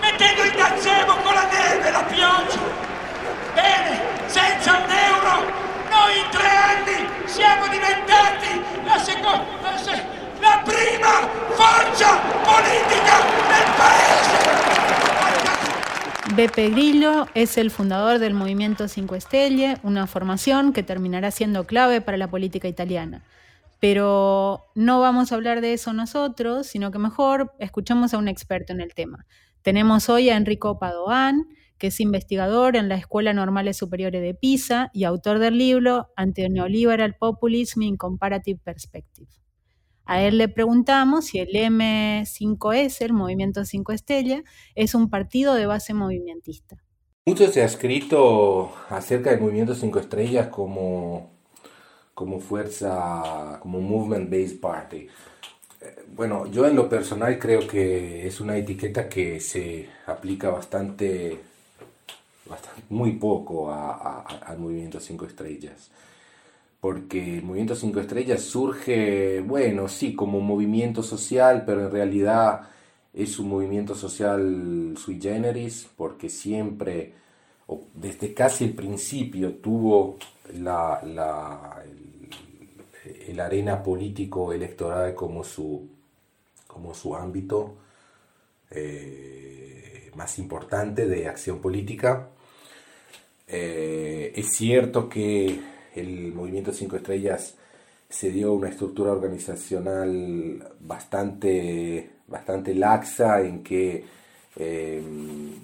mettendo 0.00 0.44
il 0.44 0.52
gazebo 0.52 1.16
con 1.24 1.34
la 1.34 1.48
neve, 1.48 1.90
la 1.90 2.04
pioggia. 2.04 2.60
Bene, 3.54 4.00
senza 4.26 4.76
un 4.76 4.90
euro, 4.90 5.50
noi 5.88 6.18
in 6.18 6.28
tre 6.30 6.46
anni 6.46 7.08
siamo 7.24 7.66
diventati 7.68 8.62
la 8.84 8.98
seconda, 8.98 9.44
la, 9.62 10.02
la 10.40 10.62
prima 10.62 11.28
forza 11.56 12.18
politica 12.44 13.16
del 13.48 13.72
paese. 13.76 14.85
Beppe 16.34 16.70
Grillo 16.70 17.28
es 17.34 17.56
el 17.56 17.70
fundador 17.70 18.18
del 18.18 18.34
movimiento 18.34 18.88
Cinque 18.88 19.20
Stelle, 19.20 19.78
una 19.84 20.06
formación 20.06 20.72
que 20.72 20.82
terminará 20.82 21.30
siendo 21.30 21.64
clave 21.64 22.00
para 22.00 22.16
la 22.16 22.28
política 22.28 22.66
italiana. 22.66 23.22
Pero 23.78 24.66
no 24.74 25.00
vamos 25.00 25.30
a 25.30 25.36
hablar 25.36 25.60
de 25.60 25.72
eso 25.72 25.92
nosotros, 25.92 26.66
sino 26.66 26.90
que 26.90 26.98
mejor 26.98 27.54
escuchamos 27.60 28.12
a 28.12 28.18
un 28.18 28.26
experto 28.26 28.72
en 28.72 28.80
el 28.80 28.92
tema. 28.92 29.24
Tenemos 29.62 30.08
hoy 30.08 30.28
a 30.28 30.36
Enrico 30.36 30.78
Padoan, 30.78 31.46
que 31.78 31.86
es 31.88 32.00
investigador 32.00 32.76
en 32.76 32.88
la 32.88 32.96
Escuela 32.96 33.32
Normales 33.32 33.76
Superiores 33.76 34.20
de 34.20 34.34
Pisa 34.34 34.90
y 34.92 35.04
autor 35.04 35.38
del 35.38 35.56
libro 35.56 36.12
Anti-Neoliberal 36.16 37.14
Populism 37.14 37.82
in 37.82 37.96
Comparative 37.96 38.60
Perspective. 38.62 39.28
A 40.06 40.22
él 40.22 40.38
le 40.38 40.48
preguntamos 40.48 41.26
si 41.26 41.40
el 41.40 41.48
M5S, 41.48 43.04
el 43.04 43.12
Movimiento 43.12 43.64
5 43.64 43.92
Estrella, 43.92 44.44
es 44.76 44.94
un 44.94 45.10
partido 45.10 45.54
de 45.54 45.66
base 45.66 45.94
movimentista. 45.94 46.76
Mucho 47.26 47.50
se 47.50 47.62
ha 47.62 47.64
escrito 47.64 48.72
acerca 48.88 49.30
del 49.30 49.40
Movimiento 49.40 49.74
5 49.74 49.98
Estrellas 49.98 50.46
como, 50.46 51.32
como 52.14 52.38
fuerza, 52.38 53.58
como 53.60 53.80
movement-based 53.80 54.60
party. 54.60 55.08
Bueno, 56.14 56.46
yo 56.46 56.66
en 56.66 56.76
lo 56.76 56.88
personal 56.88 57.36
creo 57.40 57.66
que 57.66 58.28
es 58.28 58.40
una 58.40 58.56
etiqueta 58.56 59.08
que 59.08 59.40
se 59.40 59.88
aplica 60.06 60.50
bastante, 60.50 61.40
muy 62.90 63.12
poco 63.14 63.72
al 63.72 64.58
Movimiento 64.58 65.00
5 65.00 65.26
Estrellas 65.26 65.90
porque 66.86 67.38
el 67.38 67.42
movimiento 67.42 67.74
Cinco 67.74 67.98
Estrellas 67.98 68.42
surge, 68.42 69.40
bueno, 69.40 69.88
sí, 69.88 70.14
como 70.14 70.38
movimiento 70.40 71.02
social, 71.02 71.64
pero 71.66 71.86
en 71.86 71.90
realidad 71.90 72.68
es 73.12 73.40
un 73.40 73.48
movimiento 73.48 73.96
social 73.96 74.94
sui 74.96 75.20
generis, 75.20 75.88
porque 75.96 76.30
siempre, 76.30 77.12
desde 77.92 78.32
casi 78.32 78.66
el 78.66 78.74
principio, 78.74 79.54
tuvo 79.54 80.16
la, 80.60 81.82
el, 83.26 83.40
arena 83.40 83.82
político 83.82 84.52
electoral 84.52 85.12
como 85.12 85.42
su, 85.42 85.88
como 86.68 86.94
su 86.94 87.16
ámbito 87.16 87.78
eh, 88.70 90.12
más 90.14 90.38
importante 90.38 91.08
de 91.08 91.26
acción 91.26 91.58
política. 91.58 92.28
Eh, 93.48 94.32
es 94.36 94.52
cierto 94.52 95.08
que 95.08 95.74
el 95.96 96.32
movimiento 96.32 96.72
Cinco 96.72 96.96
Estrellas 96.96 97.56
se 98.08 98.30
dio 98.30 98.52
una 98.52 98.68
estructura 98.68 99.12
organizacional 99.12 100.62
bastante, 100.80 102.10
bastante 102.28 102.74
laxa 102.74 103.40
en 103.40 103.62
que 103.62 104.04
eh, 104.58 105.02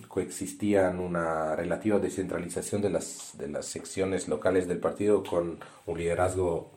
coexistían 0.09 0.99
una 0.99 1.57
relativa 1.57 1.99
descentralización 1.99 2.83
de 2.83 2.91
las, 2.91 3.31
de 3.39 3.49
las 3.49 3.67
secciones 3.67 4.29
locales 4.29 4.69
del 4.69 4.79
partido 4.79 5.23
con 5.23 5.59
un 5.87 5.99
liderazgo 5.99 6.71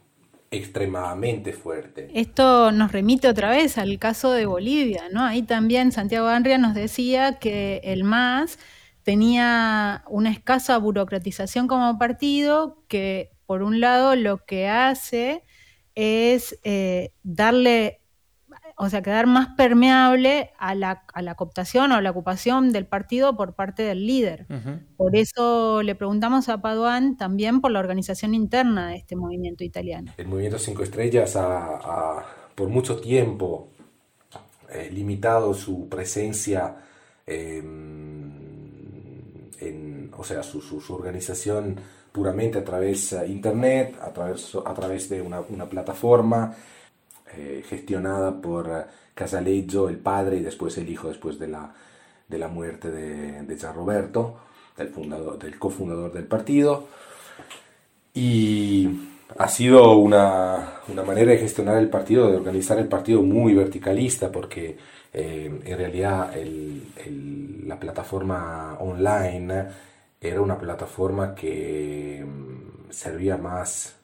extremadamente 0.52 1.52
fuerte. 1.52 2.10
Esto 2.14 2.72
nos 2.72 2.92
remite 2.92 3.28
otra 3.28 3.50
vez 3.50 3.78
al 3.78 4.00
caso 4.00 4.32
de 4.32 4.46
Bolivia, 4.46 5.10
¿no? 5.12 5.24
Ahí 5.24 5.42
también 5.42 5.92
Santiago 5.92 6.28
Andrea 6.28 6.58
nos 6.58 6.74
decía 6.76 7.40
que 7.40 7.82
el 7.84 8.04
MAS 8.04 8.60
tenía 9.04 10.04
una 10.08 10.32
escasa 10.32 10.78
burocratización 10.78 11.68
como 11.68 11.98
partido 12.00 12.84
que 12.88 13.35
por 13.46 13.64
un 13.64 13.80
lado, 13.80 14.16
lo 14.16 14.46
que 14.46 14.68
hace 14.68 15.44
es 15.96 16.60
eh, 16.64 17.14
darle, 17.24 18.02
o 18.78 18.90
sea, 18.90 19.02
quedar 19.02 19.28
más 19.28 19.50
permeable 19.56 20.52
a 20.58 20.76
la, 20.76 21.06
cooptación 21.36 21.92
o 21.92 21.96
a 21.96 22.02
la 22.02 22.12
ocupación 22.12 22.72
del 22.72 22.86
partido 22.86 23.36
por 23.38 23.56
parte 23.56 23.84
del 23.84 24.06
líder. 24.06 24.46
Por 24.98 25.16
eso 25.16 25.82
le 25.84 25.96
preguntamos 25.96 26.50
a 26.50 26.62
Paduan 26.62 27.18
también 27.18 27.62
por 27.62 27.72
la 27.72 27.80
organización 27.80 28.34
interna 28.34 28.90
de 28.90 28.98
este 28.98 29.16
movimiento 29.16 29.64
italiano. 29.64 30.12
El 30.18 30.28
movimiento 30.28 30.60
Cinco 30.60 30.84
Estrellas 30.84 31.36
ha, 31.36 32.26
por 32.56 32.70
mucho 32.70 33.00
tiempo 33.00 33.70
eh, 34.70 34.90
limitado 34.92 35.54
su 35.54 35.88
presencia 35.88 36.76
em, 37.26 38.32
en, 39.60 40.12
o 40.18 40.24
sea, 40.24 40.44
su, 40.44 40.62
su 40.62 40.94
organización 40.94 41.80
puramente 42.16 42.60
a 42.60 42.64
través 42.64 43.10
de 43.10 43.28
internet, 43.28 43.98
a 44.02 44.14
través, 44.14 44.56
a 44.56 44.74
través 44.74 45.10
de 45.10 45.22
una, 45.22 45.42
una 45.42 45.66
plataforma 45.66 46.56
eh, 47.36 47.62
gestionada 47.68 48.40
por 48.40 48.70
eh, 48.70 48.86
Casaleggio, 49.14 49.90
el 49.90 49.98
padre 49.98 50.38
y 50.38 50.40
después 50.40 50.78
el 50.78 50.88
hijo 50.88 51.10
después 51.10 51.38
de 51.38 51.50
la, 51.50 51.74
de 52.26 52.38
la 52.38 52.48
muerte 52.48 52.90
de, 52.90 53.42
de 53.44 53.58
Gian 53.58 53.76
Roberto, 53.76 54.38
del, 54.78 54.88
fundador, 54.88 55.38
del 55.38 55.60
cofundador 55.60 56.14
del 56.14 56.24
partido. 56.24 56.88
Y 58.14 58.90
ha 59.38 59.50
sido 59.50 59.98
una, 59.98 60.80
una, 60.88 61.04
manera 61.04 61.32
de 61.32 61.38
gestionar 61.38 61.78
el 61.80 61.90
partido, 61.90 62.32
de 62.32 62.38
organizar 62.38 62.80
el 62.80 62.88
partido 62.88 63.24
muy 63.24 63.54
verticalista, 63.54 64.32
porque 64.32 64.78
eh, 65.12 65.62
en 65.66 65.78
realidad 65.78 66.38
el, 66.38 67.68
la 67.68 67.78
plataforma 67.78 68.78
online 68.80 69.66
era 70.30 70.42
una 70.42 70.58
plataforma 70.58 71.36
que 71.36 72.26
mm, 72.26 72.92
servía 72.92 73.38
más 73.38 73.96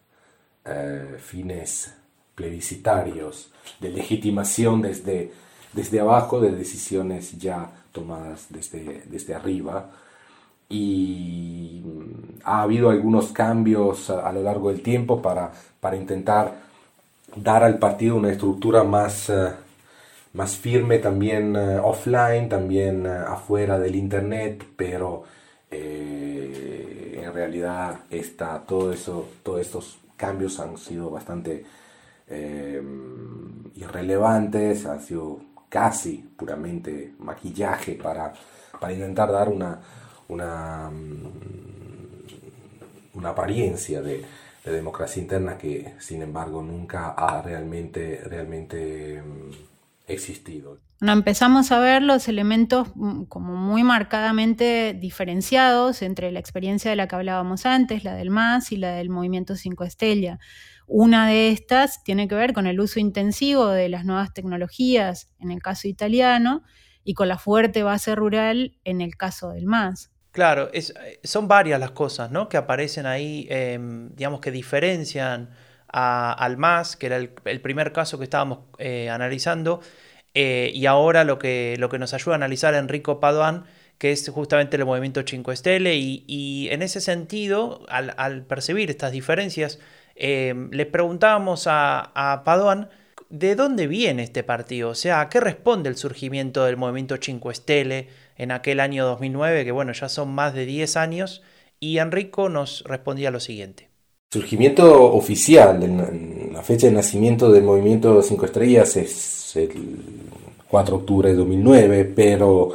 eh, 0.66 1.18
fines 1.20 1.94
plebiscitarios, 2.36 3.52
de 3.80 3.90
legitimación 3.90 4.82
desde, 4.82 5.32
desde 5.74 6.00
abajo 6.00 6.40
de 6.40 6.52
decisiones 6.52 7.38
ya 7.38 7.70
tomadas 7.92 8.48
desde, 8.50 9.04
desde 9.06 9.36
arriba. 9.36 9.90
Y 10.70 11.82
mm, 11.84 12.40
ha 12.44 12.62
habido 12.62 12.90
algunos 12.90 13.32
cambios 13.32 14.10
a, 14.10 14.32
lo 14.32 14.44
largo 14.44 14.70
del 14.70 14.82
tiempo 14.82 15.22
para, 15.22 15.52
para, 15.80 15.98
intentar 15.98 16.56
dar 17.36 17.64
al 17.64 17.78
partido 17.80 18.16
una 18.16 18.32
estructura 18.32 18.84
más, 18.84 19.30
eh, 19.30 19.52
más 20.34 20.56
firme 20.56 21.00
también 21.00 21.56
eh, 21.56 21.80
offline, 21.80 22.50
también 22.50 23.06
afuera 23.08 23.80
del 23.80 23.96
Internet, 23.96 24.66
pero 24.76 25.24
eh, 25.72 27.22
en 27.24 27.34
realidad 27.34 28.02
está, 28.10 28.60
todo 28.66 28.92
eso, 28.92 29.30
todos 29.44 29.62
estos 29.62 30.00
cambios 30.18 30.60
han 30.60 30.78
sido 30.78 31.10
bastante 31.10 31.66
eh, 32.28 32.82
irrelevantes, 33.76 34.86
han 34.86 35.02
sido 35.02 35.40
casi 35.70 36.18
puramente 36.36 37.14
maquillaje 37.20 37.94
para, 37.94 38.34
para 38.80 38.94
intentar 38.94 39.32
dar 39.32 39.50
una, 39.50 39.80
una, 40.28 40.90
mm, 40.90 41.32
una 43.14 43.30
apariencia 43.30 44.02
de, 44.02 44.26
de, 44.66 44.72
democracia 44.72 45.22
interna 45.22 45.58
que 45.58 45.96
sin 46.00 46.22
embargo 46.22 46.62
nunca 46.62 47.12
ha 47.12 47.42
realmente, 47.42 48.22
realmente 48.26 49.22
mm, 49.22 49.52
existido. 50.08 50.78
Bueno, 51.02 51.14
empezamos 51.14 51.72
a 51.72 51.80
ver 51.80 52.04
los 52.04 52.28
elementos 52.28 52.90
mm, 52.94 53.24
como 53.24 53.56
muy 53.56 53.82
marcadamente 53.82 54.94
diferenciados 54.94 56.04
entre 56.04 56.32
la 56.32 56.38
experiencia 56.38 56.92
de 56.92 56.96
la 56.96 57.08
que 57.08 57.16
hablábamos 57.16 57.66
antes, 57.66 58.04
la 58.04 58.14
del 58.14 58.30
MAS 58.30 58.72
y 58.72 58.78
la 58.78 58.92
del 58.92 59.10
movimiento 59.10 59.56
5 59.56 59.84
Estrella. 59.84 60.38
Una 60.86 61.28
de 61.28 61.50
estas 61.50 62.04
tiene 62.04 62.28
que 62.28 62.36
ver 62.36 62.54
con 62.54 62.68
el 62.68 62.80
uso 62.80 63.00
intensivo 63.00 63.70
de 63.70 63.90
las 63.90 64.06
nuevas 64.06 64.32
tecnologías 64.32 65.32
en 65.40 65.50
el 65.50 65.60
caso 65.60 65.88
italiano 65.88 66.62
y 67.04 67.16
con 67.16 67.28
la 67.28 67.40
fuerte 67.40 67.82
base 67.82 68.14
rural 68.14 68.78
en 68.84 69.02
el 69.02 69.18
caso 69.18 69.50
del 69.50 69.66
MAS. 69.66 70.12
Claro, 70.32 70.70
son 71.24 71.48
varias 71.48 71.80
las 71.80 71.92
cosas 71.92 72.30
¿no? 72.30 72.48
que 72.48 72.58
aparecen 72.58 73.08
ahí, 73.08 73.48
em, 73.50 74.14
digamos 74.14 74.40
que 74.40 74.52
diferencian 74.52 75.50
al 75.88 76.58
MAS, 76.58 76.96
que 76.96 77.08
era 77.08 77.18
el, 77.18 77.62
primer 77.62 77.92
caso 77.92 78.20
que 78.20 78.26
estábamos 78.26 78.60
eh, 78.78 79.10
analizando, 79.10 79.82
eh, 80.34 80.72
y 80.74 80.86
ahora 80.86 81.24
lo 81.24 81.40
que, 81.40 81.76
lo 81.78 81.90
que 81.90 82.00
nos 82.00 82.14
ayuda 82.14 82.34
a 82.34 82.38
analizar 82.38 82.74
Enrico 82.74 83.20
Paduan, 83.20 83.66
que 83.98 84.12
es 84.12 84.30
justamente 84.30 84.78
el 84.78 84.86
movimiento 84.86 85.22
5 85.26 85.52
Estele, 85.52 85.96
y, 85.96 86.68
en 86.72 86.82
ese 86.82 87.02
sentido, 87.02 87.86
al, 87.90 88.46
percibir 88.46 88.90
estas 88.90 89.12
diferencias, 89.12 89.80
eh, 90.16 90.56
le 90.72 90.86
preguntábamos 90.86 91.68
a, 91.68 92.12
a 92.16 92.44
Paduan 92.44 92.90
de 93.30 93.56
dónde 93.56 93.88
viene 93.88 94.24
este 94.24 94.44
partido, 94.44 94.90
o 94.90 94.96
sea, 94.96 95.22
a 95.22 95.30
qué 95.30 95.40
responde 95.40 95.90
el 95.90 95.96
surgimiento 95.98 96.66
del 96.66 96.78
movimiento 96.78 97.16
5 97.20 97.52
Estele 97.52 98.10
en 98.38 98.52
aquel 98.52 98.80
año 98.80 99.06
2009, 99.06 99.64
que 99.66 99.72
bueno, 99.72 99.94
ya 99.94 100.10
son 100.10 100.34
más 100.34 100.54
de 100.54 100.66
10 100.66 100.98
años, 100.98 101.42
y 101.80 102.00
Enrico 102.00 102.50
nos 102.50 102.84
respondía 102.86 103.32
lo 103.32 103.40
siguiente. 103.40 103.91
Surgimiento 104.34 105.12
oficial, 105.12 105.78
la 106.54 106.62
fecha 106.62 106.88
de 106.88 106.94
nacimiento 106.94 107.52
del 107.52 107.66
movimiento 107.66 108.22
5 108.22 108.46
Estrellas 108.46 108.96
es 108.96 109.54
el 109.58 109.70
4 110.70 110.96
de 110.96 111.02
octubre 111.02 111.30
de 111.32 111.36
2009, 111.36 112.14
pero 112.16 112.70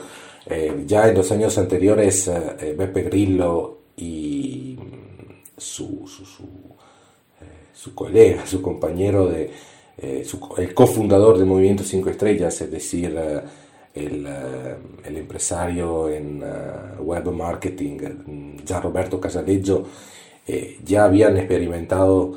eh, 0.44 0.84
ya 0.86 1.08
en 1.08 1.14
los 1.14 1.32
años 1.32 1.56
anteriores 1.56 2.28
eh, 2.28 2.74
Beppe 2.76 3.04
Grillo 3.04 3.78
y 3.96 4.76
mm, 4.78 5.56
su, 5.56 6.06
su, 6.06 6.22
eh, 7.40 7.68
su, 7.72 7.94
colega, 7.94 8.46
su 8.46 8.60
compañero, 8.60 9.26
de, 9.26 9.50
el 9.96 10.74
cofundador 10.74 11.38
del 11.38 11.46
Movimiento 11.46 11.84
5 11.84 12.10
Estrellas, 12.10 12.60
es 12.60 12.70
decir, 12.70 13.18
el, 13.94 14.26
empresario 15.06 16.10
en 16.10 16.44
web 17.00 17.32
marketing, 17.32 17.96
Gian 18.62 18.82
Roberto 18.82 19.18
Casaleggio, 19.18 19.86
ya 20.84 21.04
habían 21.04 21.36
experimentado 21.36 22.36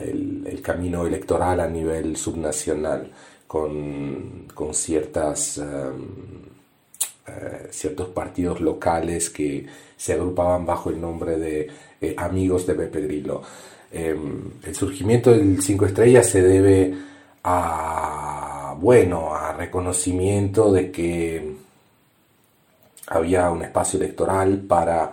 el, 0.00 0.60
camino 0.62 1.06
electoral 1.06 1.60
a 1.60 1.66
nivel 1.66 2.16
subnacional 2.16 3.10
con, 3.46 4.46
con 4.54 4.72
ciertas, 4.74 5.58
em, 5.58 6.06
eh, 7.26 7.68
ciertos 7.70 8.08
partidos 8.10 8.60
locales 8.60 9.30
que 9.30 9.66
se 9.96 10.12
agrupaban 10.12 10.64
bajo 10.64 10.90
el 10.90 11.00
nombre 11.00 11.36
de 11.36 11.68
eh, 12.00 12.14
Amigos 12.16 12.66
de 12.66 12.74
Pepe 12.74 13.00
Grillo. 13.02 13.42
Em, 13.90 14.52
el 14.64 14.74
surgimiento 14.74 15.32
del 15.32 15.60
Cinco 15.60 15.86
Estrellas 15.86 16.28
se 16.28 16.42
debe 16.42 16.94
a, 17.44 18.76
bueno, 18.80 19.34
a 19.34 19.52
reconocimiento 19.52 20.72
de 20.72 20.90
que 20.90 21.56
había 23.08 23.50
un 23.50 23.62
espacio 23.62 23.98
electoral 23.98 24.58
para, 24.60 25.12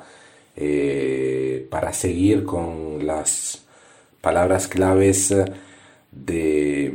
eh, 0.55 1.67
para 1.69 1.93
seguir 1.93 2.43
con 2.43 3.05
las 3.05 3.63
palabras 4.21 4.67
claves 4.67 5.33
de, 6.12 6.93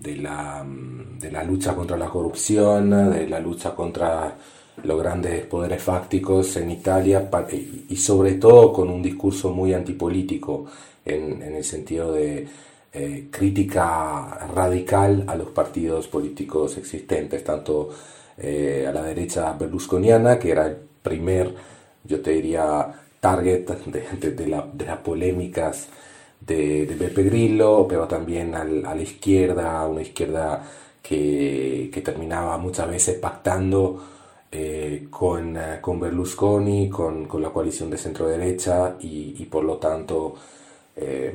de, 0.00 0.16
la, 0.16 0.64
de 0.66 1.30
la 1.30 1.44
lucha 1.44 1.74
contra 1.74 1.96
la 1.96 2.06
corrupción, 2.06 3.12
de 3.12 3.28
la 3.28 3.40
lucha 3.40 3.74
contra 3.74 4.34
los 4.82 4.98
grandes 5.00 5.46
poderes 5.46 5.82
fácticos 5.82 6.56
en 6.56 6.70
Italia 6.70 7.30
y 7.88 7.96
sobre 7.96 8.32
todo 8.34 8.72
con 8.72 8.90
un 8.90 9.02
discurso 9.02 9.50
muy 9.50 9.72
antipolítico 9.72 10.66
en, 11.04 11.42
en 11.42 11.54
el 11.54 11.64
sentido 11.64 12.12
de 12.12 12.46
eh, 12.96 13.26
crítica 13.28 14.46
radical 14.54 15.24
a 15.26 15.34
los 15.34 15.48
partidos 15.48 16.06
políticos 16.06 16.78
existentes, 16.78 17.42
tanto 17.42 17.90
eh, 18.38 18.86
a 18.88 18.92
la 18.92 19.02
derecha 19.02 19.52
berlusconiana, 19.54 20.38
que 20.38 20.52
era 20.52 20.66
el 20.68 20.76
primer, 21.02 21.52
yo 22.04 22.20
te 22.22 22.32
diría, 22.32 22.92
target 23.20 23.66
de, 23.86 24.30
de, 24.32 24.46
la, 24.46 24.66
de 24.72 24.84
las 24.86 24.98
polémicas 24.98 25.88
de, 26.40 26.94
Beppe 26.98 27.22
Grillo, 27.24 27.86
pero 27.88 28.06
también 28.06 28.54
al, 28.54 28.84
a 28.84 28.94
la 28.94 29.02
izquierda, 29.02 29.86
una 29.86 30.02
izquierda 30.02 30.62
que, 31.02 31.90
que 31.92 32.00
terminaba 32.02 32.58
muchas 32.58 32.88
veces 32.88 33.18
pactando 33.18 34.02
eh, 34.52 35.08
con, 35.10 35.56
eh, 35.56 35.78
con, 35.80 35.98
Berlusconi, 36.00 36.88
con, 36.88 37.26
con, 37.26 37.42
la 37.42 37.50
coalición 37.50 37.90
de 37.90 37.98
centro-derecha 37.98 38.96
y, 39.00 39.34
y, 39.38 39.46
por 39.46 39.64
lo 39.64 39.78
tanto 39.78 40.36
eh, 40.96 41.34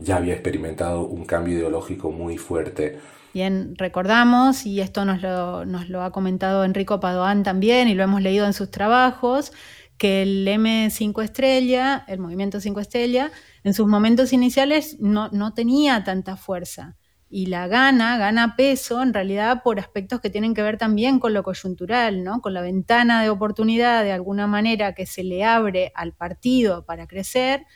ya 0.00 0.16
había 0.16 0.34
experimentado 0.34 1.02
un 1.02 1.24
cambio 1.24 1.58
ideológico 1.58 2.10
muy 2.10 2.38
fuerte. 2.38 2.98
Bien, 3.32 3.76
recordamos, 3.78 4.66
y 4.66 4.80
esto 4.80 5.04
nos 5.04 5.22
lo, 5.22 5.64
nos 5.64 5.88
lo 5.88 6.02
ha 6.02 6.10
comentado 6.10 6.64
Enrico 6.64 6.98
Padoan 6.98 7.44
también, 7.44 7.88
y 7.88 7.94
lo 7.94 8.02
hemos 8.02 8.20
leído 8.22 8.44
en 8.46 8.52
sus 8.52 8.72
trabajos, 8.72 9.52
que 10.00 10.22
el 10.22 10.48
M5 10.48 11.22
estrella, 11.22 12.06
el 12.08 12.20
movimiento 12.20 12.58
5 12.58 12.80
estrella, 12.80 13.30
en 13.64 13.74
sus 13.74 13.86
momentos 13.86 14.32
iniciales 14.32 14.96
no, 14.98 15.28
no 15.28 15.52
tenía 15.52 16.04
tanta 16.04 16.38
fuerza 16.38 16.96
y 17.28 17.46
la 17.46 17.68
gana, 17.68 18.16
gana 18.16 18.56
peso 18.56 19.02
en 19.02 19.12
realidad 19.12 19.62
por 19.62 19.78
aspectos 19.78 20.22
que 20.22 20.30
tienen 20.30 20.54
que 20.54 20.62
ver 20.62 20.78
también 20.78 21.18
con 21.18 21.34
lo 21.34 21.42
coyuntural, 21.42 22.24
¿no? 22.24 22.40
con 22.40 22.54
la 22.54 22.62
ventana 22.62 23.22
de 23.22 23.28
oportunidad 23.28 24.02
de 24.02 24.12
alguna 24.12 24.46
manera 24.46 24.94
que 24.94 25.04
se 25.04 25.22
le 25.22 25.44
abre 25.44 25.92
al 25.94 26.14
partido 26.14 26.86
para 26.86 27.06
crecer, 27.06 27.66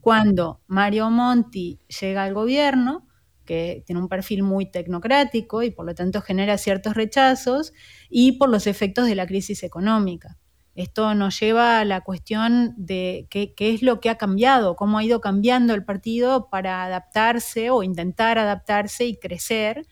cuando 0.00 0.62
Mario 0.66 1.10
Monti 1.10 1.80
llega 2.00 2.24
al 2.24 2.32
gobierno, 2.32 3.06
que 3.44 3.84
tiene 3.84 4.00
un 4.00 4.08
perfil 4.08 4.42
muy 4.42 4.70
tecnocrático 4.70 5.62
y 5.62 5.70
por 5.70 5.84
lo 5.84 5.94
tanto 5.94 6.22
genera 6.22 6.56
ciertos 6.56 6.94
rechazos, 6.94 7.74
y 8.08 8.38
por 8.38 8.48
los 8.48 8.66
efectos 8.66 9.06
de 9.06 9.16
la 9.16 9.26
crisis 9.26 9.62
económica. 9.62 10.38
Esto 10.74 11.14
nos 11.14 11.38
lleva 11.38 11.78
a 11.78 11.84
la 11.84 12.00
cuestión 12.00 12.74
de 12.76 13.26
qué, 13.30 13.54
es 13.58 13.82
lo 13.82 14.00
que 14.00 14.10
ha 14.10 14.16
cambiado, 14.16 14.74
cómo 14.74 14.98
ha 14.98 15.04
ido 15.04 15.20
cambiando 15.20 15.72
el 15.72 15.84
partido 15.84 16.48
para 16.50 16.82
adaptarse 16.84 17.70
o 17.70 17.84
intentar 17.84 18.38
adaptarse 18.38 19.04
y 19.04 19.16
crecer 19.16 19.86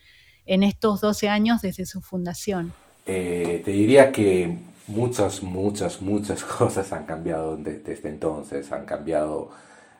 en 0.45 0.61
estos 0.61 0.99
12 0.99 1.29
años 1.29 1.61
desde 1.61 1.85
su 1.85 2.01
fundación. 2.01 2.73
Eh, 3.05 3.61
te 3.63 3.71
diría 3.71 4.11
que 4.11 4.57
muchas, 4.87 5.41
muchas, 5.41 6.01
muchas 6.01 6.43
cosas 6.59 6.91
han 6.91 7.05
cambiado 7.05 7.55
desde, 7.55 8.09
entonces. 8.09 8.69
Han 8.73 8.85
cambiado, 8.85 9.51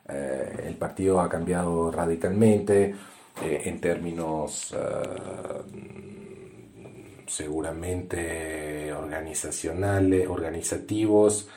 eh, 0.10 0.66
el 0.68 0.76
partido 0.76 1.22
ha 1.22 1.30
cambiado 1.30 1.92
radicalmente 1.92 2.94
eh, 3.42 3.62
en 3.66 3.80
términos 3.80 4.76
seguramente 7.34 8.94
organizacionales, 8.94 10.28
organizativos, 10.28 11.48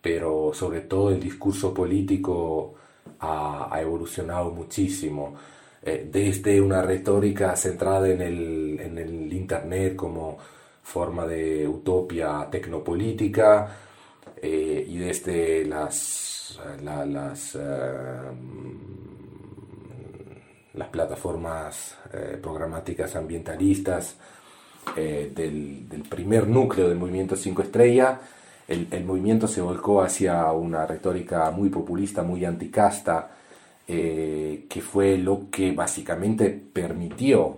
pero 0.00 0.52
sobre 0.54 0.82
todo 0.82 1.10
el 1.10 1.20
discurso 1.20 1.74
político 1.74 2.74
ha, 3.20 3.76
evolucionado 3.80 4.50
muchísimo. 4.52 5.34
Eh, 5.82 6.08
desde 6.10 6.60
una 6.60 6.82
retórica 6.82 7.56
centrada 7.56 8.08
en 8.08 8.22
el, 8.22 8.80
en 8.80 8.98
el, 8.98 9.32
Internet 9.32 9.96
como 9.96 10.38
forma 10.82 11.26
de 11.26 11.66
utopia 11.66 12.48
tecnopolítica 12.50 13.76
eh, 14.36 14.84
y 14.88 14.98
desde 14.98 15.64
las, 15.64 16.58
la, 16.82 17.04
las, 17.04 17.54
uh, 17.54 17.58
las 20.74 20.88
plataformas 20.88 21.96
programáticas 22.40 23.14
ambientalistas 23.16 24.16
eh, 24.96 25.32
del, 25.34 25.88
del, 25.88 26.02
primer 26.02 26.46
núcleo 26.48 26.88
del 26.88 26.98
movimiento 26.98 27.36
5 27.36 27.62
Estrella, 27.62 28.20
el, 28.66 28.88
el, 28.90 29.04
movimiento 29.04 29.48
se 29.48 29.60
volcó 29.60 30.02
hacia 30.02 30.50
una 30.52 30.86
retórica 30.86 31.50
muy 31.50 31.68
populista, 31.70 32.22
muy 32.22 32.44
anticasta, 32.44 33.30
eh, 33.90 34.66
que 34.68 34.82
fue 34.82 35.16
lo 35.16 35.48
que 35.50 35.72
básicamente 35.72 36.50
permitió, 36.50 37.56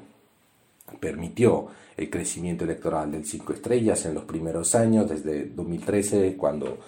permitió 1.00 1.66
el 1.96 2.08
crecimiento 2.08 2.62
electoral 2.62 3.10
del 3.10 3.26
5 3.26 3.52
Estrellas 3.52 4.06
en 4.06 4.14
los 4.14 4.22
primeros 4.26 4.76
años, 4.76 5.10
desde 5.10 5.46
2013, 5.46 6.36
cuando 6.36 6.78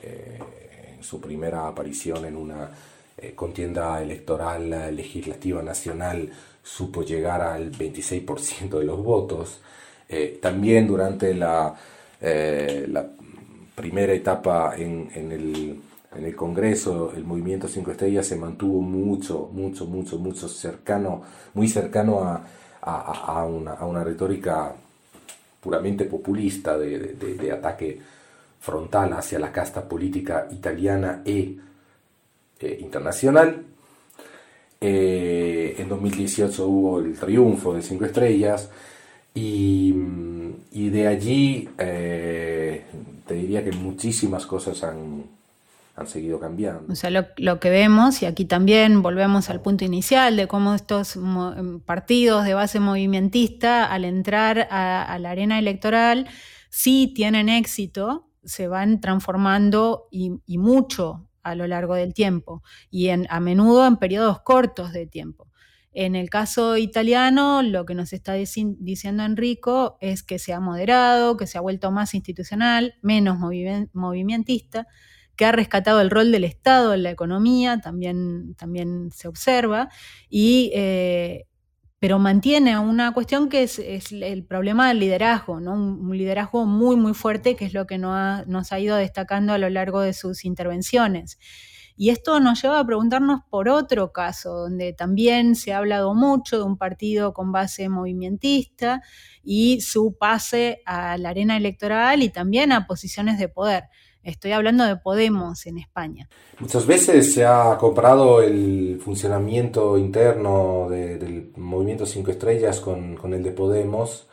eh, 0.00 0.38
en 0.94 1.02
su 1.02 1.20
primera 1.20 1.66
aparición 1.66 2.24
en 2.26 2.36
una 2.36 2.70
eh, 3.18 3.32
contienda 3.34 4.00
electoral 4.00 4.94
legislativa 4.94 5.62
nacional 5.62 6.30
supo 6.62 7.02
llegar 7.02 7.40
al 7.40 7.72
26% 7.72 8.78
de 8.78 8.84
los 8.84 9.02
votos. 9.02 9.60
Eh, 10.14 10.38
también 10.42 10.86
durante 10.86 11.32
la, 11.32 11.74
eh, 12.20 12.86
la, 12.86 13.08
primera 13.74 14.12
etapa 14.12 14.74
en, 14.76 15.08
en, 15.14 15.32
el, 15.32 15.80
en, 16.14 16.24
el, 16.26 16.36
Congreso, 16.36 17.14
el 17.16 17.24
movimiento 17.24 17.66
Cinco 17.66 17.92
Estrellas 17.92 18.26
se 18.26 18.36
mantuvo 18.36 18.82
mucho, 18.82 19.48
mucho, 19.50 19.86
mucho, 19.86 20.18
mucho 20.18 20.48
cercano, 20.48 21.22
muy 21.54 21.66
cercano 21.66 22.22
a, 22.24 22.44
a, 22.82 23.40
a, 23.40 23.44
una, 23.46 23.72
a 23.72 23.86
una, 23.86 24.04
retórica 24.04 24.74
puramente 25.62 26.04
populista 26.04 26.76
de, 26.76 27.14
de, 27.14 27.34
de, 27.34 27.50
ataque 27.50 27.98
frontal 28.60 29.14
hacia 29.14 29.38
la 29.38 29.50
casta 29.50 29.88
política 29.88 30.46
italiana 30.50 31.22
e 31.24 31.56
eh, 32.60 32.78
internacional. 32.82 33.64
Eh, 34.78 35.76
en 35.78 35.88
2018 35.88 36.66
hubo 36.66 36.98
el 36.98 37.14
triunfo 37.14 37.72
de 37.72 37.80
Cinco 37.80 38.04
Estrellas, 38.04 38.68
y, 39.34 39.92
de 40.90 41.06
allí 41.06 41.68
eh, 41.78 42.84
te 43.26 43.34
diría 43.34 43.64
que 43.64 43.72
muchísimas 43.72 44.44
cosas 44.44 44.82
han, 44.82 45.24
han 45.96 46.06
seguido 46.06 46.38
cambiando. 46.38 46.92
O 46.92 46.96
sea, 46.96 47.10
lo, 47.10 47.26
lo, 47.36 47.60
que 47.60 47.70
vemos, 47.70 48.22
y 48.22 48.26
aquí 48.26 48.44
también 48.44 49.02
volvemos 49.02 49.48
al 49.48 49.62
punto 49.62 49.84
inicial 49.84 50.36
de 50.36 50.48
cómo 50.48 50.74
estos 50.74 51.18
partidos 51.86 52.44
de 52.44 52.54
base 52.54 52.80
movimentista, 52.80 53.86
al 53.86 54.04
entrar 54.04 54.68
a, 54.70 55.18
la 55.18 55.30
arena 55.30 55.58
electoral, 55.58 56.28
si 56.68 57.08
tienen 57.14 57.48
éxito, 57.48 58.28
se 58.44 58.68
van 58.68 59.00
transformando 59.00 60.08
y, 60.10 60.40
y 60.46 60.58
mucho 60.58 61.28
a 61.42 61.54
lo 61.54 61.66
largo 61.66 61.94
del 61.94 62.14
tiempo, 62.14 62.62
y 62.90 63.08
en, 63.08 63.26
a 63.30 63.40
menudo 63.40 63.86
en 63.86 63.96
periodos 63.96 64.40
cortos 64.42 64.92
de 64.92 65.06
tiempo. 65.06 65.51
En 65.94 66.16
el 66.16 66.30
caso 66.30 66.78
italiano, 66.78 67.62
lo 67.62 67.84
que 67.84 67.94
nos 67.94 68.14
está 68.14 68.32
diciendo 68.32 69.24
Enrico 69.24 69.98
es 70.00 70.22
que 70.22 70.38
se 70.38 70.54
ha 70.54 70.60
moderado, 70.60 71.36
que 71.36 71.46
se 71.46 71.58
ha 71.58 71.60
vuelto 71.60 71.90
más 71.90 72.14
institucional, 72.14 72.94
menos 73.02 73.38
movimentista, 73.92 74.86
que 75.36 75.44
ha 75.44 75.52
rescatado 75.52 76.00
el 76.00 76.10
rol 76.10 76.32
del 76.32 76.44
Estado 76.44 76.94
en 76.94 77.02
la 77.02 77.10
economía, 77.10 77.80
también, 77.80 78.54
también 78.54 79.10
se 79.12 79.28
observa, 79.28 79.90
y, 80.30 80.70
eh, 80.74 81.46
pero 81.98 82.18
mantiene 82.18 82.78
una 82.78 83.12
cuestión 83.12 83.48
que 83.48 83.62
es, 83.62 83.78
el 83.78 84.44
problema 84.44 84.88
del 84.88 84.98
liderazgo, 84.98 85.60
¿no? 85.60 85.74
un, 85.74 86.16
liderazgo 86.16 86.64
muy, 86.64 86.96
muy 86.96 87.14
fuerte, 87.14 87.54
que 87.54 87.66
es 87.66 87.74
lo 87.74 87.86
que 87.86 87.98
nos 87.98 88.72
ha 88.72 88.80
ido 88.80 88.96
destacando 88.96 89.52
a 89.52 89.58
lo 89.58 89.68
largo 89.68 90.00
de 90.00 90.14
sus 90.14 90.44
intervenciones. 90.44 91.38
Y 91.96 92.10
esto 92.10 92.40
nos 92.40 92.62
lleva 92.62 92.80
a 92.80 92.86
preguntarnos 92.86 93.40
por 93.50 93.68
otro 93.68 94.12
caso, 94.12 94.52
donde 94.52 94.92
también 94.92 95.54
se 95.56 95.72
ha 95.72 95.78
hablado 95.78 96.14
mucho 96.14 96.56
de 96.56 96.64
un 96.64 96.76
partido 96.76 97.32
con 97.32 97.52
base 97.52 97.88
movimentista 97.88 99.02
y 99.42 99.80
su 99.80 100.16
pase 100.18 100.82
a 100.86 101.18
la 101.18 101.30
arena 101.30 101.56
electoral 101.56 102.22
y 102.22 102.30
también 102.30 102.72
a 102.72 102.86
posiciones 102.86 103.38
de 103.38 103.48
poder. 103.48 103.84
Estoy 104.22 104.52
hablando 104.52 104.84
de 104.84 104.96
Podemos 104.96 105.66
en 105.66 105.78
España. 105.78 106.28
Muchas 106.60 106.86
veces 106.86 107.34
se 107.34 107.44
ha 107.44 107.76
comparado 107.76 108.40
el 108.40 109.00
funcionamiento 109.02 109.98
interno 109.98 110.86
de, 110.88 111.18
del 111.18 111.52
movimiento 111.56 112.06
Cinco 112.06 112.30
Estrellas 112.30 112.80
con 112.80 113.34
el 113.34 113.42
de 113.42 113.50
Podemos. 113.50 114.28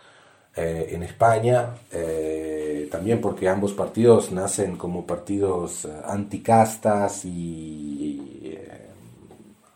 Eh, 0.62 0.94
en 0.94 1.04
España, 1.04 1.74
eh, 1.90 2.90
también 2.92 3.22
porque 3.22 3.48
ambos 3.48 3.72
partidos 3.72 4.30
nacen 4.34 4.76
como 4.76 5.06
partidos 5.06 5.86
eh, 5.86 6.02
anticastas 6.06 7.24
y 7.24 8.58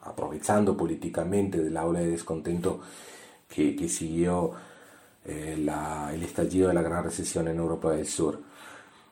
aprovechando 0.02 0.76
políticamente 0.76 1.63
de 1.63 1.69
la 1.69 1.86
ola 1.86 2.02
de 2.02 2.10
descontento 2.10 2.82
que, 3.48 3.88
siguió 3.88 4.52
la, 5.26 6.12
el 6.13 6.22
estallido 6.24 6.67
de 6.67 6.74
la 6.74 6.82
gran 6.82 7.06
recesión 7.06 7.48
en 7.48 7.60
Europa 7.60 7.91
del 7.93 8.06
Sur. 8.06 8.41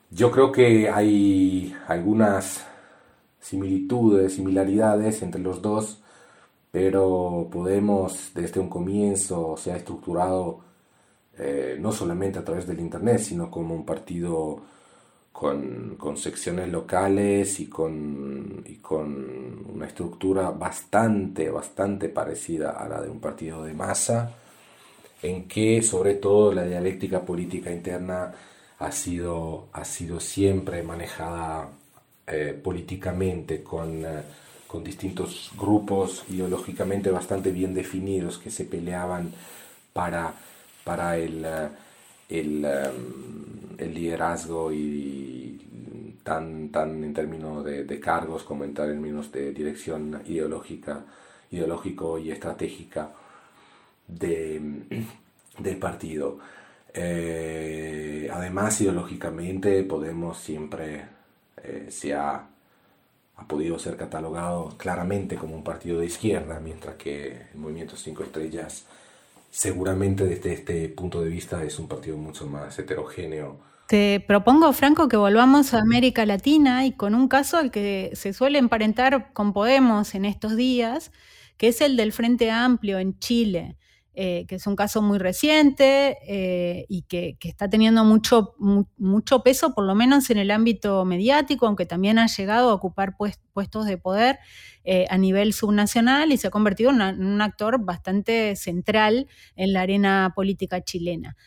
Yo 0.09 0.29
creo 0.29 0.51
que 0.51 0.89
hay 0.89 1.73
algunas 1.87 2.65
similitudes, 3.39 4.33
similaridades 4.33 5.21
entre 5.21 5.39
los 5.41 5.61
dos, 5.61 6.01
pero 6.69 7.47
Podemos 7.49 8.31
desde 8.35 8.59
un 8.59 8.67
comienzo 8.67 9.55
se 9.57 9.71
ha 9.71 9.77
estructurado 9.77 10.70
eh, 11.43 11.75
no 11.79 11.91
solamente 11.91 12.37
a 12.37 12.45
través 12.45 12.67
del 12.67 12.79
Internet, 12.79 13.17
sino 13.17 13.49
como 13.49 13.73
un 13.73 13.83
partido 13.83 14.61
con, 15.31 15.95
con 15.97 16.15
secciones 16.15 16.69
locales 16.69 17.59
y 17.59 17.65
con, 17.65 18.63
y 18.63 18.75
con, 18.75 19.65
una 19.73 19.87
estructura 19.87 20.51
bastante, 20.51 21.49
bastante 21.49 22.09
parecida 22.09 22.71
a 22.71 22.87
la 22.87 23.01
de 23.01 23.09
un 23.09 23.19
partido 23.19 23.63
de 23.63 23.73
masa, 23.73 24.31
en 25.23 25.47
que 25.47 25.81
sobre 25.81 26.13
todo 26.15 26.53
la 26.53 26.63
dialéctica 26.63 27.21
política 27.21 27.71
interna 27.71 28.31
ha 28.77 28.91
sido, 28.91 29.69
ha 29.73 29.83
sido 29.83 30.19
siempre 30.19 30.83
manejada 30.83 31.69
eh, 32.27 32.59
políticamente 32.63 33.63
con, 33.63 34.05
eh, 34.05 34.21
con 34.67 34.83
distintos 34.83 35.51
grupos 35.57 36.23
ideológicamente 36.29 37.09
bastante 37.09 37.51
bien 37.51 37.73
definidos 37.73 38.37
que 38.37 38.51
se 38.51 38.65
peleaban 38.65 39.31
para 39.91 40.35
para 40.83 41.17
el, 41.17 41.43
eh, 41.45 41.69
el, 42.29 42.65
em, 42.65 43.75
el 43.77 43.93
liderazgo 43.93 44.71
tan, 46.23 46.69
tan 46.69 47.03
en 47.03 47.13
términos 47.13 47.63
de, 47.65 47.83
de, 47.83 47.99
cargos 47.99 48.43
como 48.43 48.63
en 48.63 48.73
términos 48.73 49.31
de 49.31 49.51
dirección 49.51 50.21
ideológica, 50.25 51.03
ideológico 51.51 52.17
y 52.17 52.31
estratégica 52.31 53.11
de, 54.07 54.61
del 55.57 55.77
partido. 55.77 56.39
Eh, 56.93 58.29
además, 58.31 58.81
ideológicamente, 58.81 59.83
Podemos 59.83 60.37
siempre 60.37 61.05
eh, 61.63 61.87
se 61.89 62.13
ha, 62.13 62.47
ha, 63.37 63.47
podido 63.47 63.79
ser 63.79 63.95
catalogado 63.95 64.75
claramente 64.77 65.35
como 65.35 65.55
un 65.55 65.63
partido 65.63 65.99
de 65.99 66.07
izquierda, 66.07 66.59
mientras 66.59 66.95
que 66.95 67.47
el 67.53 67.57
Movimiento 67.57 67.95
Cinco 67.95 68.23
Estrellas 68.23 68.85
seguramente 69.51 70.23
desde 70.23 70.53
este 70.53 70.89
punto 70.89 71.21
de 71.21 71.29
vista 71.29 71.63
es 71.63 71.77
un 71.77 71.87
partido 71.87 72.17
mucho 72.17 72.47
más 72.47 72.79
heterogéneo. 72.79 73.59
Te 73.87 74.23
propongo, 74.25 74.71
Franco, 74.71 75.09
que 75.09 75.17
volvamos 75.17 75.73
a 75.73 75.79
América 75.79 76.25
Latina 76.25 76.85
y 76.85 76.93
con 76.93 77.13
un 77.13 77.27
caso 77.27 77.57
al 77.57 77.71
que 77.71 78.11
se 78.13 78.31
suele 78.31 78.57
emparentar 78.57 79.33
con 79.33 79.51
Podemos 79.51 80.15
en 80.15 80.23
estos 80.23 80.55
días, 80.55 81.11
que 81.57 81.67
es 81.67 81.81
el 81.81 81.97
del 81.97 82.13
Frente 82.13 82.49
Amplio 82.49 82.99
en 82.99 83.19
Chile. 83.19 83.75
Eh, 84.13 84.45
que 84.49 84.55
es 84.55 84.67
un 84.67 84.75
caso 84.75 85.01
muy 85.01 85.19
reciente 85.19 86.17
eh, 86.27 86.85
y 86.89 87.03
que, 87.03 87.37
está 87.43 87.69
teniendo 87.69 88.03
mucho, 88.03 88.55
mucho 88.57 89.41
peso, 89.41 89.73
por 89.73 89.85
lo 89.85 89.95
menos 89.95 90.29
en 90.29 90.37
el 90.37 90.51
ámbito 90.51 91.05
mediático, 91.05 91.65
aunque 91.65 91.85
también 91.85 92.19
ha 92.19 92.27
llegado 92.27 92.71
a 92.71 92.73
ocupar 92.73 93.15
puestos 93.15 93.85
de 93.85 93.97
poder 93.97 94.39
eh, 94.83 95.05
a 95.09 95.17
nivel 95.17 95.53
subnacional 95.53 96.33
y 96.33 96.37
se 96.37 96.47
ha 96.47 96.51
convertido 96.51 96.91
en, 96.91 96.99
en, 96.99 97.25
un 97.25 97.41
actor 97.41 97.85
bastante 97.85 98.57
central 98.57 99.29
en 99.55 99.71
la 99.71 99.79
arena 99.79 100.33
política 100.35 100.83
chilena. 100.83 101.37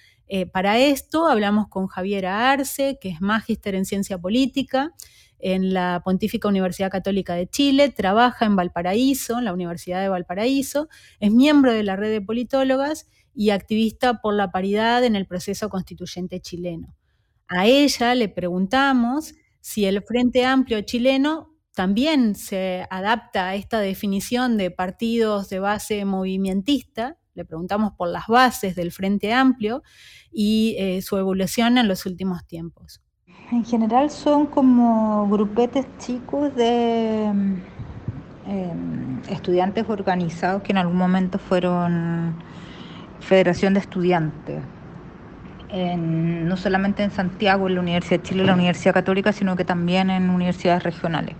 para 0.51 0.79
esto 0.79 1.27
hablamos 1.27 1.69
con 1.69 1.87
Javier 1.87 2.25
Arce, 2.25 2.97
que 2.99 3.11
es 3.11 3.21
magíster 3.21 3.75
en 3.75 3.85
ciencia 3.85 4.17
política, 4.17 4.95
en 5.45 5.75
la 5.75 6.01
Pontífica 6.03 6.49
Universidad 6.49 6.91
Católica 6.91 7.35
de 7.35 7.47
Chile, 7.47 7.91
trabaja 7.91 8.47
en 8.47 8.57
Valparaíso, 8.57 9.39
en 9.39 9.45
la 9.45 9.53
Universidad 9.53 10.01
de 10.01 10.09
Valparaíso, 10.09 10.89
es 11.21 11.31
miembro 11.31 11.71
de 11.71 11.83
la 11.83 11.97
red 11.97 12.11
de 12.11 12.23
politólogas 12.23 13.07
y 13.35 13.51
activista 13.51 14.23
por 14.23 14.33
la 14.35 14.51
paridad 14.51 15.05
en 15.05 15.17
el 15.17 15.27
proceso 15.27 15.69
constituyente 15.69 16.41
chileno. 16.41 16.97
A 17.47 17.67
ella 17.67 18.15
le 18.15 18.31
preguntamos 18.31 19.35
si 19.61 19.85
el 19.85 20.03
Frente 20.03 20.47
Amplio 20.47 20.81
chileno 20.81 21.55
también 21.75 22.37
se 22.37 22.87
adapta 22.89 23.49
a 23.49 23.55
esta 23.55 23.81
definición 23.81 24.57
de 24.57 24.71
partidos 24.71 25.51
de 25.51 25.59
base 25.59 26.07
movimentista, 26.07 27.19
le 27.35 27.45
preguntamos 27.45 27.93
por 27.99 28.09
las 28.09 28.29
bases 28.29 28.77
del 28.77 28.93
Frente 28.93 29.35
Amplio 29.35 29.83
y 30.33 30.75
eh, 30.79 31.03
su 31.03 31.19
evolución 31.19 31.77
en 31.77 31.87
los 31.87 32.07
últimos 32.07 32.47
tiempos. 32.47 33.03
En 33.51 33.65
general 33.65 34.11
son 34.11 34.47
como 34.47 35.29
grupetes 35.29 35.87
chicos 35.99 36.55
de 36.57 37.27
em, 37.27 39.21
estudiantes 39.29 39.89
organizados 39.89 40.63
que 40.63 40.73
en 40.73 40.79
algún 40.79 40.97
momento 40.97 41.39
fueron 41.39 42.35
Federación 43.21 43.75
de 43.75 43.81
Estudiantes. 43.81 44.61
no 45.73 46.57
solamente 46.57 47.03
en 47.03 47.11
Santiago, 47.11 47.67
en 47.69 47.75
la 47.75 47.81
Universidad 47.81 48.21
de 48.21 48.23
Chile, 48.29 48.45
la 48.45 48.55
Universidad 48.55 48.95
Católica, 48.95 49.33
sino 49.33 49.57
que 49.57 49.65
también 49.65 50.09
en 50.09 50.31
universidades 50.31 50.85
regionales. 50.85 51.35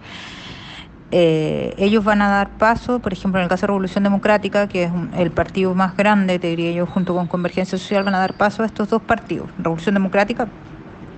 Eh, 1.13 1.75
ellos 1.79 2.03
van 2.05 2.21
a 2.23 2.29
dar 2.29 2.51
paso, 2.59 2.99
por 2.99 3.13
ejemplo, 3.13 3.39
en 3.39 3.45
el 3.45 3.49
caso 3.49 3.63
de 3.63 3.67
Revolución 3.69 4.03
Democrática, 4.03 4.67
que 4.67 4.85
es 4.85 4.93
el 5.17 5.31
partido 5.31 5.75
más 5.75 5.97
grande, 5.97 6.41
te 6.41 6.49
diría 6.49 6.73
yo, 6.73 6.87
junto 6.87 7.15
con 7.15 7.29
Convergencia 7.29 7.79
Social, 7.79 8.03
van 8.03 8.17
a 8.17 8.19
dar 8.19 8.35
paso 8.35 8.65
a 8.65 8.67
estos 8.67 8.89
dos 8.91 9.03
partidos. 9.03 9.49
Revolución 9.59 9.95
Democrática 9.95 10.49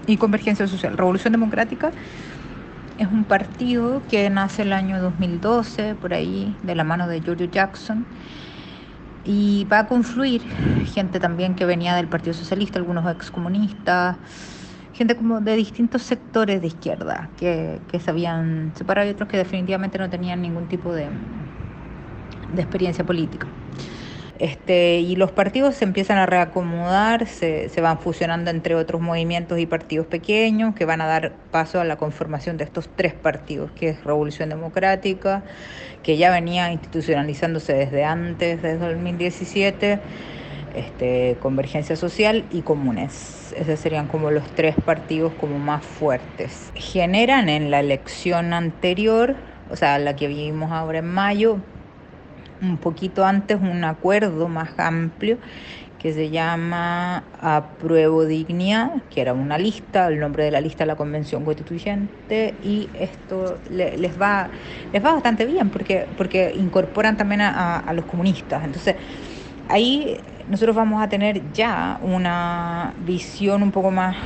y 0.07 0.17
Convergencia 0.17 0.67
Social. 0.67 0.97
Revolución 0.97 1.33
Democrática 1.33 1.91
es 2.99 3.09
un 3.09 3.25
partido 3.25 4.03
que 4.09 4.29
nace 4.31 4.63
el 4.63 4.73
año 4.73 5.01
2012, 5.01 5.95
por 5.97 6.15
ahí, 6.15 6.57
de 6.63 6.75
la 6.75 6.85
mano 6.85 7.09
de 7.09 7.21
George 7.21 7.49
Jackson, 7.49 8.07
y 9.25 9.67
va 9.71 9.81
a 9.81 9.87
confluir 9.87 10.43
gente 10.95 11.21
también 11.21 11.55
que 11.55 11.67
venía 11.67 11.95
del 11.95 12.07
Partido 12.07 12.33
Socialista, 12.33 12.79
algunos 12.79 13.11
excomunistas, 13.11 14.17
gente 14.95 15.17
como 15.17 15.41
de 15.41 15.57
distintos 15.57 16.03
sectores 16.03 16.61
de 16.63 16.69
izquierda 16.69 17.29
que, 17.37 17.81
que 17.91 18.01
se 18.01 18.11
habían 18.11 18.73
separado 18.77 19.09
y 19.09 19.11
otros 19.11 19.29
que 19.29 19.37
definitivamente 19.37 19.99
no 19.99 20.09
tenían 20.09 20.41
ningún 20.41 20.69
tipo 20.69 20.95
de, 20.95 21.09
de 22.55 22.63
experiencia 22.63 23.05
política. 23.05 23.47
Este, 24.39 24.99
y 24.99 25.17
los 25.17 25.31
partidos 25.31 25.77
se 25.77 25.85
empiezan 25.85 26.19
a 26.19 26.27
reacomodar, 26.27 27.27
se, 27.27 27.71
van 27.81 27.99
fusionando 27.99 28.51
entre 28.51 28.75
otros 28.75 29.01
movimientos 29.01 29.59
y 29.59 29.67
partidos 29.67 30.07
pequeños 30.07 30.75
que 30.75 30.85
van 30.85 31.01
a 31.01 31.07
dar 31.07 31.33
paso 31.51 31.81
a 31.81 31.85
la 31.85 31.97
conformación 31.97 32.59
de 32.59 32.65
estos 32.65 32.91
tres 32.95 33.15
partidos, 33.15 33.71
que 33.71 33.91
es 33.91 34.05
Revolución 34.05 34.51
Democrática, 34.51 35.43
que 36.03 36.19
ya 36.19 36.31
venía 36.31 36.71
institucionalizándose 36.71 37.73
desde 37.73 38.05
antes, 38.05 38.61
desde 38.61 38.79
2017, 38.79 40.01
este, 40.75 41.39
Convergencia 41.41 41.97
Social 41.97 42.45
y 42.53 42.61
Comunes. 42.61 43.55
Esos 43.57 43.81
serían 43.81 44.07
como 44.07 44.31
los 44.31 44.45
tres 44.55 44.75
partidos 44.85 45.33
como 45.41 45.59
más 45.59 45.83
fuertes. 45.83 46.73
Generan 46.75 47.49
en 47.49 47.71
la 47.71 47.81
elección 47.81 48.53
anterior, 48.53 49.35
o 49.71 49.77
sea, 49.77 49.99
la 49.99 50.15
que 50.15 50.29
vivimos 50.29 50.73
ahora 50.73 50.99
en 50.99 51.09
mayo, 51.09 51.59
un 52.63 52.77
poquito 52.77 53.25
antes 53.25 53.59
un 53.61 53.85
acuerdo 53.85 54.49
más 54.49 54.79
amplio 54.79 55.39
que 55.99 56.13
se 56.13 56.31
llama 56.31 57.25
Apruebo 57.41 58.27
Dignidad, 58.27 59.03
que 59.11 59.21
era 59.21 59.33
una 59.33 59.59
lista, 59.59 60.09
el 60.09 60.21
nombre 60.21 60.45
de 60.45 60.51
la 60.51 60.61
lista 60.61 60.87
la 60.87 60.95
Convención 60.95 61.45
Constituyente, 61.45 62.55
y 62.63 62.89
esto 62.95 63.59
les, 63.71 64.21
va, 64.21 64.49
les 64.93 65.05
va 65.05 65.15
bastante 65.15 65.47
bien 65.47 65.71
porque, 65.71 66.07
porque 66.17 66.55
incorporan 66.57 67.17
también 67.17 67.41
a, 67.41 67.79
a 67.79 67.93
los 67.93 68.05
comunistas. 68.05 68.65
Entonces, 68.65 68.95
ahí 69.69 70.19
nosotros 70.49 70.77
vamos 70.77 71.03
a 71.03 71.09
tener 71.09 71.43
ya 71.53 71.99
una 72.03 72.95
visión 73.05 73.63
un 73.63 73.73
poco 73.73 73.91
más 73.91 74.17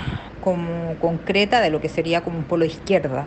como 0.43 0.97
concreta 1.01 1.61
de 1.61 1.71
lo 1.71 1.81
que 1.81 1.89
sería 1.89 2.23
como 2.23 2.39
un 2.39 2.45
polo 2.45 2.65
izquierda, 2.65 3.27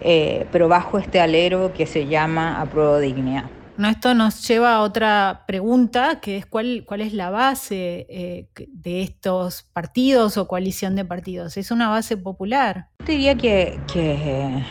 eh, 0.00 0.46
pero 0.50 0.68
bajo 0.68 0.98
este 0.98 1.20
alero 1.20 1.72
que 1.72 1.86
se 1.86 2.06
llama 2.06 2.60
Apruebo 2.60 2.98
Dignidad 2.98 3.44
esto 3.78 4.14
nos 4.14 4.46
lleva 4.46 4.74
a 4.74 4.80
otra 4.82 5.44
pregunta, 5.46 6.20
que 6.20 6.36
es 6.36 6.46
cuál, 6.46 6.84
cuál 6.86 7.00
es 7.00 7.12
la 7.12 7.30
base 7.30 8.06
eh, 8.08 8.48
de 8.68 9.02
estos 9.02 9.62
partidos 9.62 10.36
o 10.36 10.46
coalición 10.46 10.94
de 10.94 11.04
partidos. 11.04 11.56
¿Es 11.56 11.70
una 11.70 11.88
base 11.88 12.16
popular? 12.16 12.88
Yo 13.00 13.06
diría 13.06 13.34
que, 13.36 13.80
que 13.92 14.62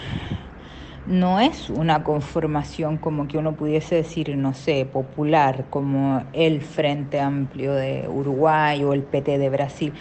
no 1.07 1.39
es 1.39 1.69
una 1.69 2.03
conformación 2.03 2.97
como 2.97 3.27
que 3.27 3.37
uno 3.37 3.53
pudiese 3.53 3.95
decir, 3.95 4.35
no 4.37 4.53
sé, 4.53 4.85
popular, 4.85 5.65
como 5.69 6.23
el 6.33 6.61
Frente 6.61 7.19
Amplio 7.19 7.73
de 7.73 8.07
Uruguay 8.07 8.83
o 8.83 8.93
el 8.93 9.01
PT 9.03 9.37
de 9.37 9.49
Brasil 9.49 9.93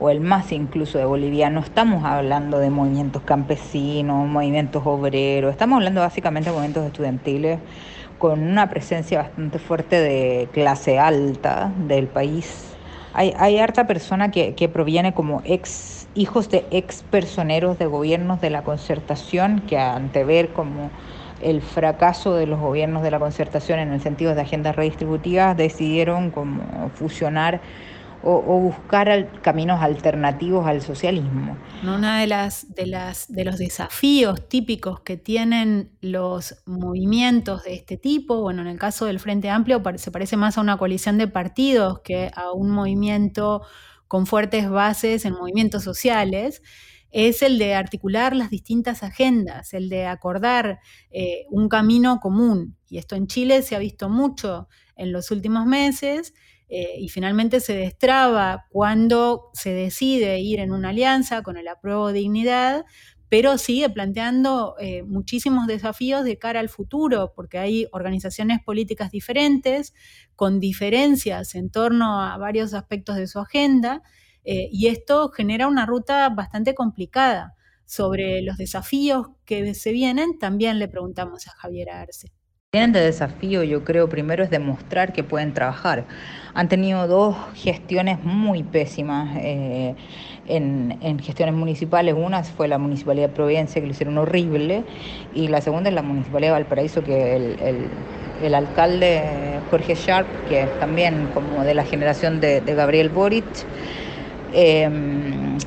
o 0.00 0.10
el 0.10 0.20
MAS 0.20 0.52
incluso 0.52 0.96
de 0.96 1.04
Bolivia, 1.04 1.50
no 1.50 1.60
estamos 1.60 2.04
hablando 2.04 2.58
de 2.60 2.70
movimientos 2.70 3.22
campesinos, 3.22 4.28
movimientos 4.28 4.82
obreros, 4.86 5.50
estamos 5.50 5.76
hablando 5.76 6.00
básicamente 6.00 6.50
de 6.50 6.54
movimientos 6.54 6.86
estudiantiles 6.86 7.58
con 8.18 8.42
una 8.42 8.68
presencia 8.68 9.18
bastante 9.18 9.58
fuerte 9.58 10.00
de 10.00 10.50
clase 10.52 10.98
alta 10.98 11.72
del 11.76 12.08
país. 12.08 12.76
Hay, 13.14 13.32
hay 13.38 13.58
harta 13.58 13.86
persona 13.86 14.30
que, 14.30 14.54
que 14.54 14.68
proviene 14.68 15.14
como 15.14 15.40
ex 15.44 16.08
hijos 16.14 16.50
de 16.50 16.66
ex 16.70 17.02
personeros 17.02 17.78
de 17.78 17.86
gobiernos 17.86 18.40
de 18.40 18.50
la 18.50 18.64
concertación 18.64 19.60
que 19.60 19.78
ante 19.78 20.24
ver 20.24 20.52
como 20.52 20.90
el 21.40 21.62
fracaso 21.62 22.34
de 22.34 22.46
los 22.46 22.58
gobiernos 22.58 23.02
de 23.02 23.10
la 23.10 23.20
concertación 23.20 23.78
en 23.78 23.92
el 23.92 24.00
sentido 24.00 24.34
de 24.34 24.42
agendas 24.42 24.76
redistributivas 24.76 25.56
decidieron 25.56 26.30
como 26.30 26.90
fusionar 26.90 27.62
o, 28.22 28.60
buscar 28.60 29.40
caminos 29.42 29.80
alternativos 29.80 30.66
al 30.66 30.82
socialismo. 30.82 31.56
Una 31.82 32.20
de 32.20 32.26
las, 32.26 32.74
de 32.74 32.86
las 32.86 33.32
de 33.32 33.44
los 33.44 33.58
desafíos 33.58 34.48
típicos 34.48 35.00
que 35.00 35.16
tienen 35.16 35.96
los 36.00 36.62
movimientos 36.66 37.64
de 37.64 37.74
este 37.74 37.96
tipo, 37.96 38.40
bueno, 38.42 38.62
en 38.62 38.68
el 38.68 38.78
caso 38.78 39.06
del 39.06 39.20
Frente 39.20 39.50
Amplio 39.50 39.82
se 39.96 40.10
parece 40.10 40.36
más 40.36 40.58
a 40.58 40.60
una 40.60 40.76
coalición 40.76 41.18
de 41.18 41.28
partidos 41.28 42.00
que 42.00 42.30
a 42.34 42.52
un 42.52 42.70
movimiento 42.70 43.62
con 44.08 44.26
fuertes 44.26 44.68
bases 44.68 45.24
en 45.24 45.34
movimientos 45.34 45.84
sociales 45.84 46.62
es 47.10 47.42
el 47.42 47.58
de 47.58 47.74
articular 47.74 48.36
las 48.36 48.50
distintas 48.50 49.02
agendas, 49.02 49.72
el 49.72 49.88
de 49.88 50.06
acordar 50.06 50.80
eh, 51.10 51.46
un 51.50 51.68
camino 51.68 52.20
común. 52.20 52.76
Y 52.88 52.98
esto 52.98 53.16
en 53.16 53.26
Chile 53.26 53.62
se 53.62 53.76
ha 53.76 53.78
visto 53.78 54.08
mucho 54.08 54.68
en 54.96 55.12
los 55.12 55.30
últimos 55.30 55.64
meses 55.66 56.34
eh, 56.68 56.96
y 56.98 57.08
finalmente 57.08 57.60
se 57.60 57.74
destraba 57.74 58.66
cuando 58.70 59.50
se 59.54 59.70
decide 59.70 60.40
ir 60.40 60.60
en 60.60 60.72
una 60.72 60.90
alianza 60.90 61.42
con 61.42 61.56
el 61.56 61.68
apruebo 61.68 62.12
dignidad, 62.12 62.84
pero 63.28 63.58
sigue 63.58 63.90
planteando 63.90 64.74
eh, 64.80 65.02
muchísimos 65.02 65.66
desafíos 65.66 66.24
de 66.24 66.38
cara 66.38 66.60
al 66.60 66.68
futuro, 66.68 67.32
porque 67.34 67.58
hay 67.58 67.86
organizaciones 67.92 68.60
políticas 68.62 69.10
diferentes, 69.10 69.94
con 70.34 70.60
diferencias 70.60 71.54
en 71.54 71.70
torno 71.70 72.22
a 72.22 72.38
varios 72.38 72.74
aspectos 72.74 73.16
de 73.16 73.26
su 73.26 73.38
agenda, 73.38 74.02
eh, 74.44 74.68
y 74.72 74.86
esto 74.86 75.30
genera 75.30 75.66
una 75.68 75.84
ruta 75.86 76.28
bastante 76.30 76.74
complicada. 76.74 77.54
Sobre 77.84 78.42
los 78.42 78.58
desafíos 78.58 79.28
que 79.46 79.74
se 79.74 79.92
vienen, 79.92 80.38
también 80.38 80.78
le 80.78 80.88
preguntamos 80.88 81.46
a 81.46 81.52
Javier 81.52 81.88
Arce. 81.90 82.37
Tienen 82.70 82.92
de 82.92 83.00
desafío, 83.00 83.62
yo 83.62 83.82
creo, 83.82 84.10
primero 84.10 84.44
es 84.44 84.50
demostrar 84.50 85.14
que 85.14 85.24
pueden 85.24 85.54
trabajar. 85.54 86.04
Han 86.52 86.68
tenido 86.68 87.08
dos 87.08 87.34
gestiones 87.54 88.22
muy 88.22 88.62
pésimas 88.62 89.38
eh, 89.40 89.94
en, 90.46 91.18
gestiones 91.18 91.54
municipales. 91.54 92.14
Una 92.14 92.44
fue 92.44 92.68
la 92.68 92.76
Municipalidad 92.76 93.30
de 93.30 93.34
Providencia, 93.34 93.80
que 93.80 93.86
lo 93.86 93.92
hicieron 93.92 94.18
horrible, 94.18 94.84
y 95.34 95.48
la 95.48 95.62
segunda 95.62 95.88
es 95.88 95.94
la 95.94 96.02
Municipalidad 96.02 96.50
de 96.50 96.60
Valparaíso, 96.60 97.02
que 97.02 97.36
el, 98.42 98.54
alcalde 98.54 99.22
Jorge 99.70 99.94
Sharp, 99.94 100.28
que 100.46 100.64
es 100.64 100.78
también 100.78 101.28
como 101.32 101.64
de 101.64 101.72
la 101.72 101.86
generación 101.86 102.38
de, 102.38 102.60
Gabriel 102.60 103.08
Boric, 103.08 103.46
Em, 104.52 105.58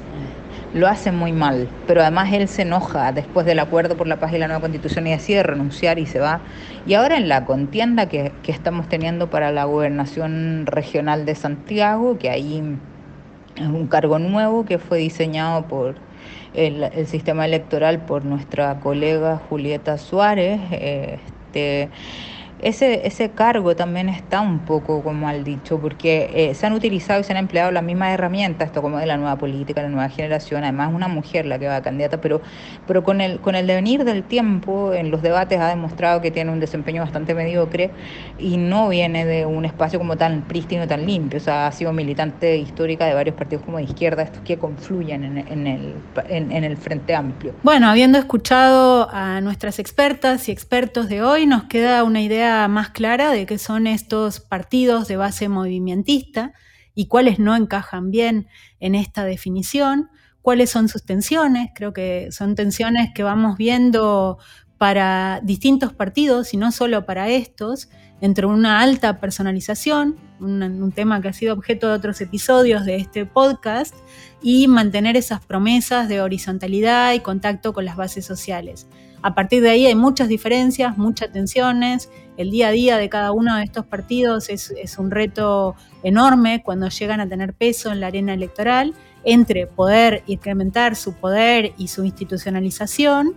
lo 0.73 0.87
hace 0.87 1.11
muy 1.11 1.33
mal, 1.33 1.67
pero 1.85 2.01
además 2.01 2.31
él 2.31 2.47
se 2.47 2.61
enoja 2.61 3.11
después 3.11 3.45
del 3.45 3.59
acuerdo 3.59 3.97
por 3.97 4.07
la 4.07 4.19
paz 4.19 4.33
y 4.33 4.37
la 4.37 4.47
nueva 4.47 4.61
constitución 4.61 5.05
y 5.07 5.11
decide 5.11 5.43
renunciar 5.43 5.99
y 5.99 6.05
se 6.05 6.19
va. 6.19 6.41
Y 6.85 6.93
ahora 6.93 7.17
en 7.17 7.27
la 7.27 7.45
contienda 7.45 8.07
que, 8.07 8.31
estamos 8.47 8.87
teniendo 8.87 9.29
para 9.29 9.51
la 9.51 9.65
gobernación 9.65 10.65
regional 10.65 11.25
de 11.25 11.35
Santiago, 11.35 12.17
que 12.17 12.29
ahí 12.29 12.77
es 13.55 13.67
un 13.67 13.87
cargo 13.87 14.19
nuevo 14.19 14.65
que 14.65 14.77
fue 14.77 14.97
diseñado 14.97 15.67
por 15.67 15.95
el, 16.53 16.83
el 16.83 17.07
sistema 17.07 17.45
electoral 17.45 17.99
por 18.05 18.25
nuestra 18.25 18.79
colega 18.79 19.41
Julieta 19.49 19.97
Suárez, 19.97 20.59
este, 20.71 21.89
ese, 22.61 23.07
ese 23.07 23.29
cargo 23.29 23.75
también 23.75 24.09
está 24.09 24.41
un 24.41 24.59
poco 24.59 25.01
como 25.01 25.27
al 25.27 25.43
dicho, 25.43 25.79
porque 25.79 26.29
eh, 26.33 26.55
se 26.55 26.65
han 26.65 26.73
utilizado 26.73 27.19
y 27.19 27.23
se 27.23 27.31
han 27.33 27.37
empleado 27.37 27.71
las 27.71 27.83
mismas 27.83 28.13
herramientas, 28.13 28.67
esto 28.67 28.81
como 28.81 28.99
de 28.99 29.05
la 29.05 29.17
nueva 29.17 29.37
política, 29.37 29.81
la 29.81 29.89
nueva 29.89 30.09
generación, 30.09 30.63
además 30.63 30.91
una 30.93 31.07
mujer 31.07 31.45
la 31.45 31.57
que 31.57 31.67
va 31.67 31.77
a 31.77 31.81
candidata, 31.81 32.21
pero, 32.21 32.41
pero 32.87 33.03
con, 33.03 33.21
el, 33.21 33.39
con 33.39 33.55
el 33.55 33.67
devenir 33.67 34.03
del 34.03 34.23
tiempo 34.23 34.93
en 34.93 35.11
los 35.11 35.21
debates 35.21 35.59
ha 35.59 35.67
demostrado 35.67 36.21
que 36.21 36.31
tiene 36.31 36.51
un 36.51 36.59
desempeño 36.59 37.01
bastante 37.01 37.33
mediocre 37.33 37.91
y 38.37 38.57
no 38.57 38.89
viene 38.89 39.25
de 39.25 39.45
un 39.45 39.65
espacio 39.65 39.99
como 39.99 40.17
tan 40.17 40.43
prístino, 40.43 40.87
tan 40.87 41.05
limpio, 41.05 41.37
o 41.37 41.41
sea, 41.43 41.67
ha 41.67 41.71
sido 41.71 41.93
militante 41.93 42.57
histórica 42.57 43.05
de 43.05 43.13
varios 43.13 43.35
partidos 43.35 43.63
como 43.65 43.77
de 43.77 43.83
izquierda, 43.83 44.23
estos 44.23 44.41
que 44.43 44.57
confluyen 44.57 45.23
en, 45.23 45.37
en 45.37 45.67
el, 45.67 45.93
en 46.29 46.63
el 46.63 46.77
Frente 46.77 47.15
Amplio. 47.15 47.53
Bueno, 47.63 47.89
habiendo 47.89 48.17
escuchado 48.17 49.09
a 49.11 49.41
nuestras 49.41 49.79
expertas 49.79 50.47
y 50.49 50.51
expertos 50.51 51.09
de 51.09 51.23
hoy, 51.23 51.45
nos 51.45 51.63
queda 51.63 52.03
una 52.03 52.21
idea 52.21 52.50
más 52.67 52.89
clara 52.89 53.31
de 53.31 53.45
qué 53.45 53.57
son 53.57 53.87
estos 53.87 54.39
partidos 54.39 55.07
de 55.07 55.17
base 55.17 55.49
movimentista 55.49 56.53
y 56.93 57.07
cuáles 57.07 57.39
no 57.39 57.55
encajan 57.55 58.11
bien 58.11 58.47
en 58.79 58.95
esta 58.95 59.23
definición, 59.23 60.09
cuáles 60.41 60.69
son 60.69 60.89
sus 60.89 61.03
tensiones, 61.03 61.69
creo 61.75 61.93
que 61.93 62.31
son 62.31 62.55
tensiones 62.55 63.09
que 63.13 63.23
vamos 63.23 63.57
viendo 63.57 64.37
para 64.77 65.39
distintos 65.43 65.93
partidos 65.93 66.53
y 66.53 66.57
no 66.57 66.71
solo 66.71 67.05
para 67.05 67.29
estos, 67.29 67.89
entre 68.19 68.45
una 68.45 68.81
alta 68.81 69.19
personalización, 69.19 70.15
un, 70.39 70.61
un, 70.63 70.91
tema 70.91 71.21
que 71.21 71.27
ha 71.27 71.33
sido 71.33 71.53
objeto 71.53 71.87
de 71.87 71.93
otros 71.93 72.19
episodios 72.21 72.85
de 72.85 72.95
este 72.95 73.25
podcast, 73.25 73.95
y 74.41 74.67
mantener 74.67 75.17
esas 75.17 75.45
promesas 75.45 76.09
de 76.09 76.21
horizontalidad 76.21 77.13
y 77.13 77.19
contacto 77.19 77.73
con 77.73 77.85
las 77.85 77.95
bases 77.95 78.25
sociales. 78.25 78.87
A 79.23 79.35
partir 79.35 79.61
de 79.61 79.69
ahí 79.69 79.85
hay 79.85 79.95
muchas 79.95 80.27
diferencias, 80.27 80.97
muchas 80.97 81.31
tensiones. 81.31 82.09
El 82.37 82.49
día 82.49 82.69
a 82.69 82.71
día 82.71 82.97
de 82.97 83.09
cada 83.09 83.31
uno 83.31 83.55
de 83.55 83.63
estos 83.63 83.85
partidos 83.85 84.49
es, 84.49 84.97
un 84.97 85.11
reto 85.11 85.75
enorme 86.03 86.63
cuando 86.63 86.89
llegan 86.89 87.19
a 87.19 87.29
tener 87.29 87.53
peso 87.53 87.91
en 87.91 87.99
la 87.99 88.07
arena 88.07 88.33
electoral 88.33 88.95
entre 89.23 89.67
poder 89.67 90.23
incrementar 90.25 90.95
su 90.95 91.13
poder 91.13 91.73
y 91.77 91.89
su 91.89 92.03
institucionalización 92.03 93.35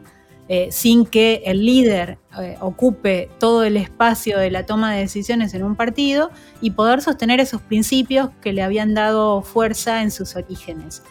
eh, 0.48 0.68
sin 0.70 1.06
que 1.06 1.42
el 1.46 1.64
líder 1.64 2.18
eh, 2.38 2.56
ocupe 2.60 3.30
todo 3.38 3.64
el 3.64 3.78
espacio 3.78 4.38
de 4.38 4.50
la 4.50 4.66
toma 4.66 4.92
de 4.92 5.00
decisiones 5.00 5.54
en 5.54 5.64
un 5.64 5.74
partido 5.74 6.30
y 6.60 6.72
poder 6.72 7.00
sostener 7.00 7.40
esos 7.40 7.62
principios 7.62 8.28
que 8.42 8.52
le 8.52 8.62
habían 8.62 8.92
dado 8.94 9.40
fuerza 9.40 10.02
en 10.02 10.10
sus 10.10 10.36
orígenes. 10.36 11.02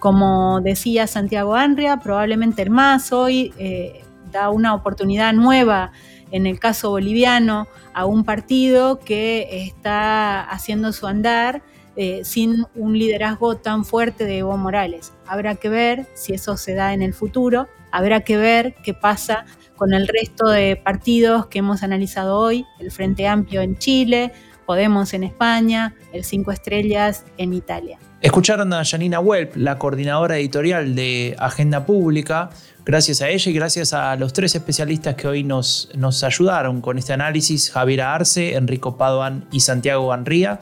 Como 0.00 0.60
decía 0.60 1.06
Santiago 1.06 1.54
Anria, 1.54 1.98
probablemente 1.98 2.62
el 2.62 2.70
más 2.70 3.12
hoy 3.12 3.52
eh, 3.58 4.02
da 4.30 4.50
una 4.50 4.74
oportunidad 4.74 5.32
nueva, 5.32 5.92
en 6.30 6.46
el 6.46 6.58
caso 6.58 6.90
boliviano, 6.90 7.66
a 7.94 8.06
un 8.06 8.24
partido 8.24 9.00
que 9.00 9.66
está 9.66 10.42
haciendo 10.42 10.92
su 10.92 11.06
andar 11.06 11.62
eh, 11.96 12.20
sin 12.24 12.64
un 12.74 12.96
liderazgo 12.96 13.56
tan 13.56 13.84
fuerte 13.84 14.24
de 14.24 14.38
Evo 14.38 14.56
Morales. 14.56 15.12
Habrá 15.26 15.56
que 15.56 15.68
ver 15.68 16.06
si 16.14 16.32
eso 16.32 16.56
se 16.56 16.74
da 16.74 16.94
en 16.94 17.02
el 17.02 17.12
futuro, 17.12 17.68
habrá 17.90 18.20
que 18.20 18.36
ver 18.36 18.74
qué 18.84 18.94
pasa 18.94 19.44
con 19.76 19.92
el 19.92 20.06
resto 20.06 20.48
de 20.48 20.76
partidos 20.76 21.46
que 21.46 21.58
hemos 21.58 21.82
analizado 21.82 22.38
hoy, 22.38 22.64
el 22.78 22.90
Frente 22.90 23.26
Amplio 23.26 23.60
en 23.60 23.76
Chile, 23.76 24.32
Podemos 24.70 25.14
en 25.14 25.24
España, 25.24 25.96
el 26.12 26.22
Cinco 26.22 26.52
Estrellas 26.52 27.24
en 27.38 27.52
Italia. 27.54 27.98
Escucharon 28.20 28.72
a 28.72 28.84
Janina 28.84 29.18
Welp, 29.18 29.56
la 29.56 29.78
coordinadora 29.78 30.38
editorial 30.38 30.94
de 30.94 31.34
Agenda 31.40 31.84
Pública, 31.84 32.50
Gracias 32.90 33.22
a 33.22 33.28
ella 33.28 33.48
y 33.52 33.54
gracias 33.54 33.92
a 33.92 34.16
los 34.16 34.32
tres 34.32 34.52
especialistas 34.56 35.14
que 35.14 35.28
hoy 35.28 35.44
nos, 35.44 35.90
nos 35.94 36.24
ayudaron 36.24 36.80
con 36.80 36.98
este 36.98 37.12
análisis, 37.12 37.70
Javier 37.70 38.00
Arce, 38.00 38.56
Enrico 38.56 38.96
Padoan 38.96 39.46
y 39.52 39.60
Santiago 39.60 40.08
Banría. 40.08 40.60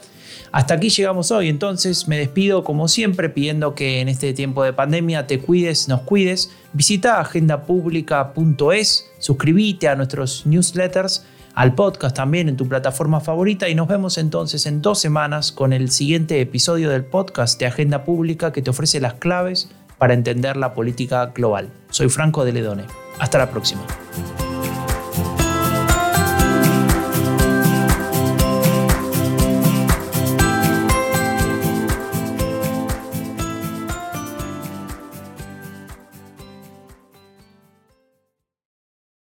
Hasta 0.53 0.75
aquí 0.75 0.91
llegamos 0.91 1.31
hoy, 1.31 1.49
entonces 1.49 2.07
me 2.07 2.19
despido 2.19 2.65
como 2.65 2.87
siempre 2.87 3.31
pidiendo 3.31 3.75
que 3.75 4.03
en 4.03 4.11
este 4.11 4.35
tiempo 4.35 4.63
de 4.63 4.75
pandemia 4.75 5.27
te 5.27 5.39
cuides, 5.39 5.89
nos 5.89 6.03
cuides. 6.03 6.51
Visita 6.75 7.19
agendapublica.es, 7.19 9.07
suscríbete 9.19 9.89
a 9.89 9.97
nuestros 9.97 10.45
newsletters, 10.45 11.25
al 11.55 11.75
podcast 11.75 12.15
también 12.15 12.51
en 12.51 12.59
tu 12.59 12.69
plataforma 12.69 13.21
favorita 13.21 13.71
y 13.71 13.75
nos 13.75 13.89
vemos 13.89 14.19
entonces 14.19 14.67
en 14.67 14.83
dos 14.83 15.01
semanas 15.01 15.51
con 15.51 15.73
el 15.73 15.91
siguiente 15.91 16.43
episodio 16.43 16.91
del 16.91 17.07
podcast 17.07 17.59
de 17.59 17.65
Agenda 17.65 18.05
Pública 18.05 18.53
que 18.53 18.61
te 18.61 18.69
ofrece 18.69 19.01
las 19.01 19.15
claves 19.15 19.71
para 19.99 20.15
entender 20.15 20.57
la 20.57 20.75
política 20.75 21.27
global. 21.27 21.71
Soy 21.99 22.09
Franco 22.09 22.45
de 22.45 22.53
Ledone. 22.53 22.87
Hasta 23.19 23.39
la 23.39 23.51
próxima. 23.51 23.83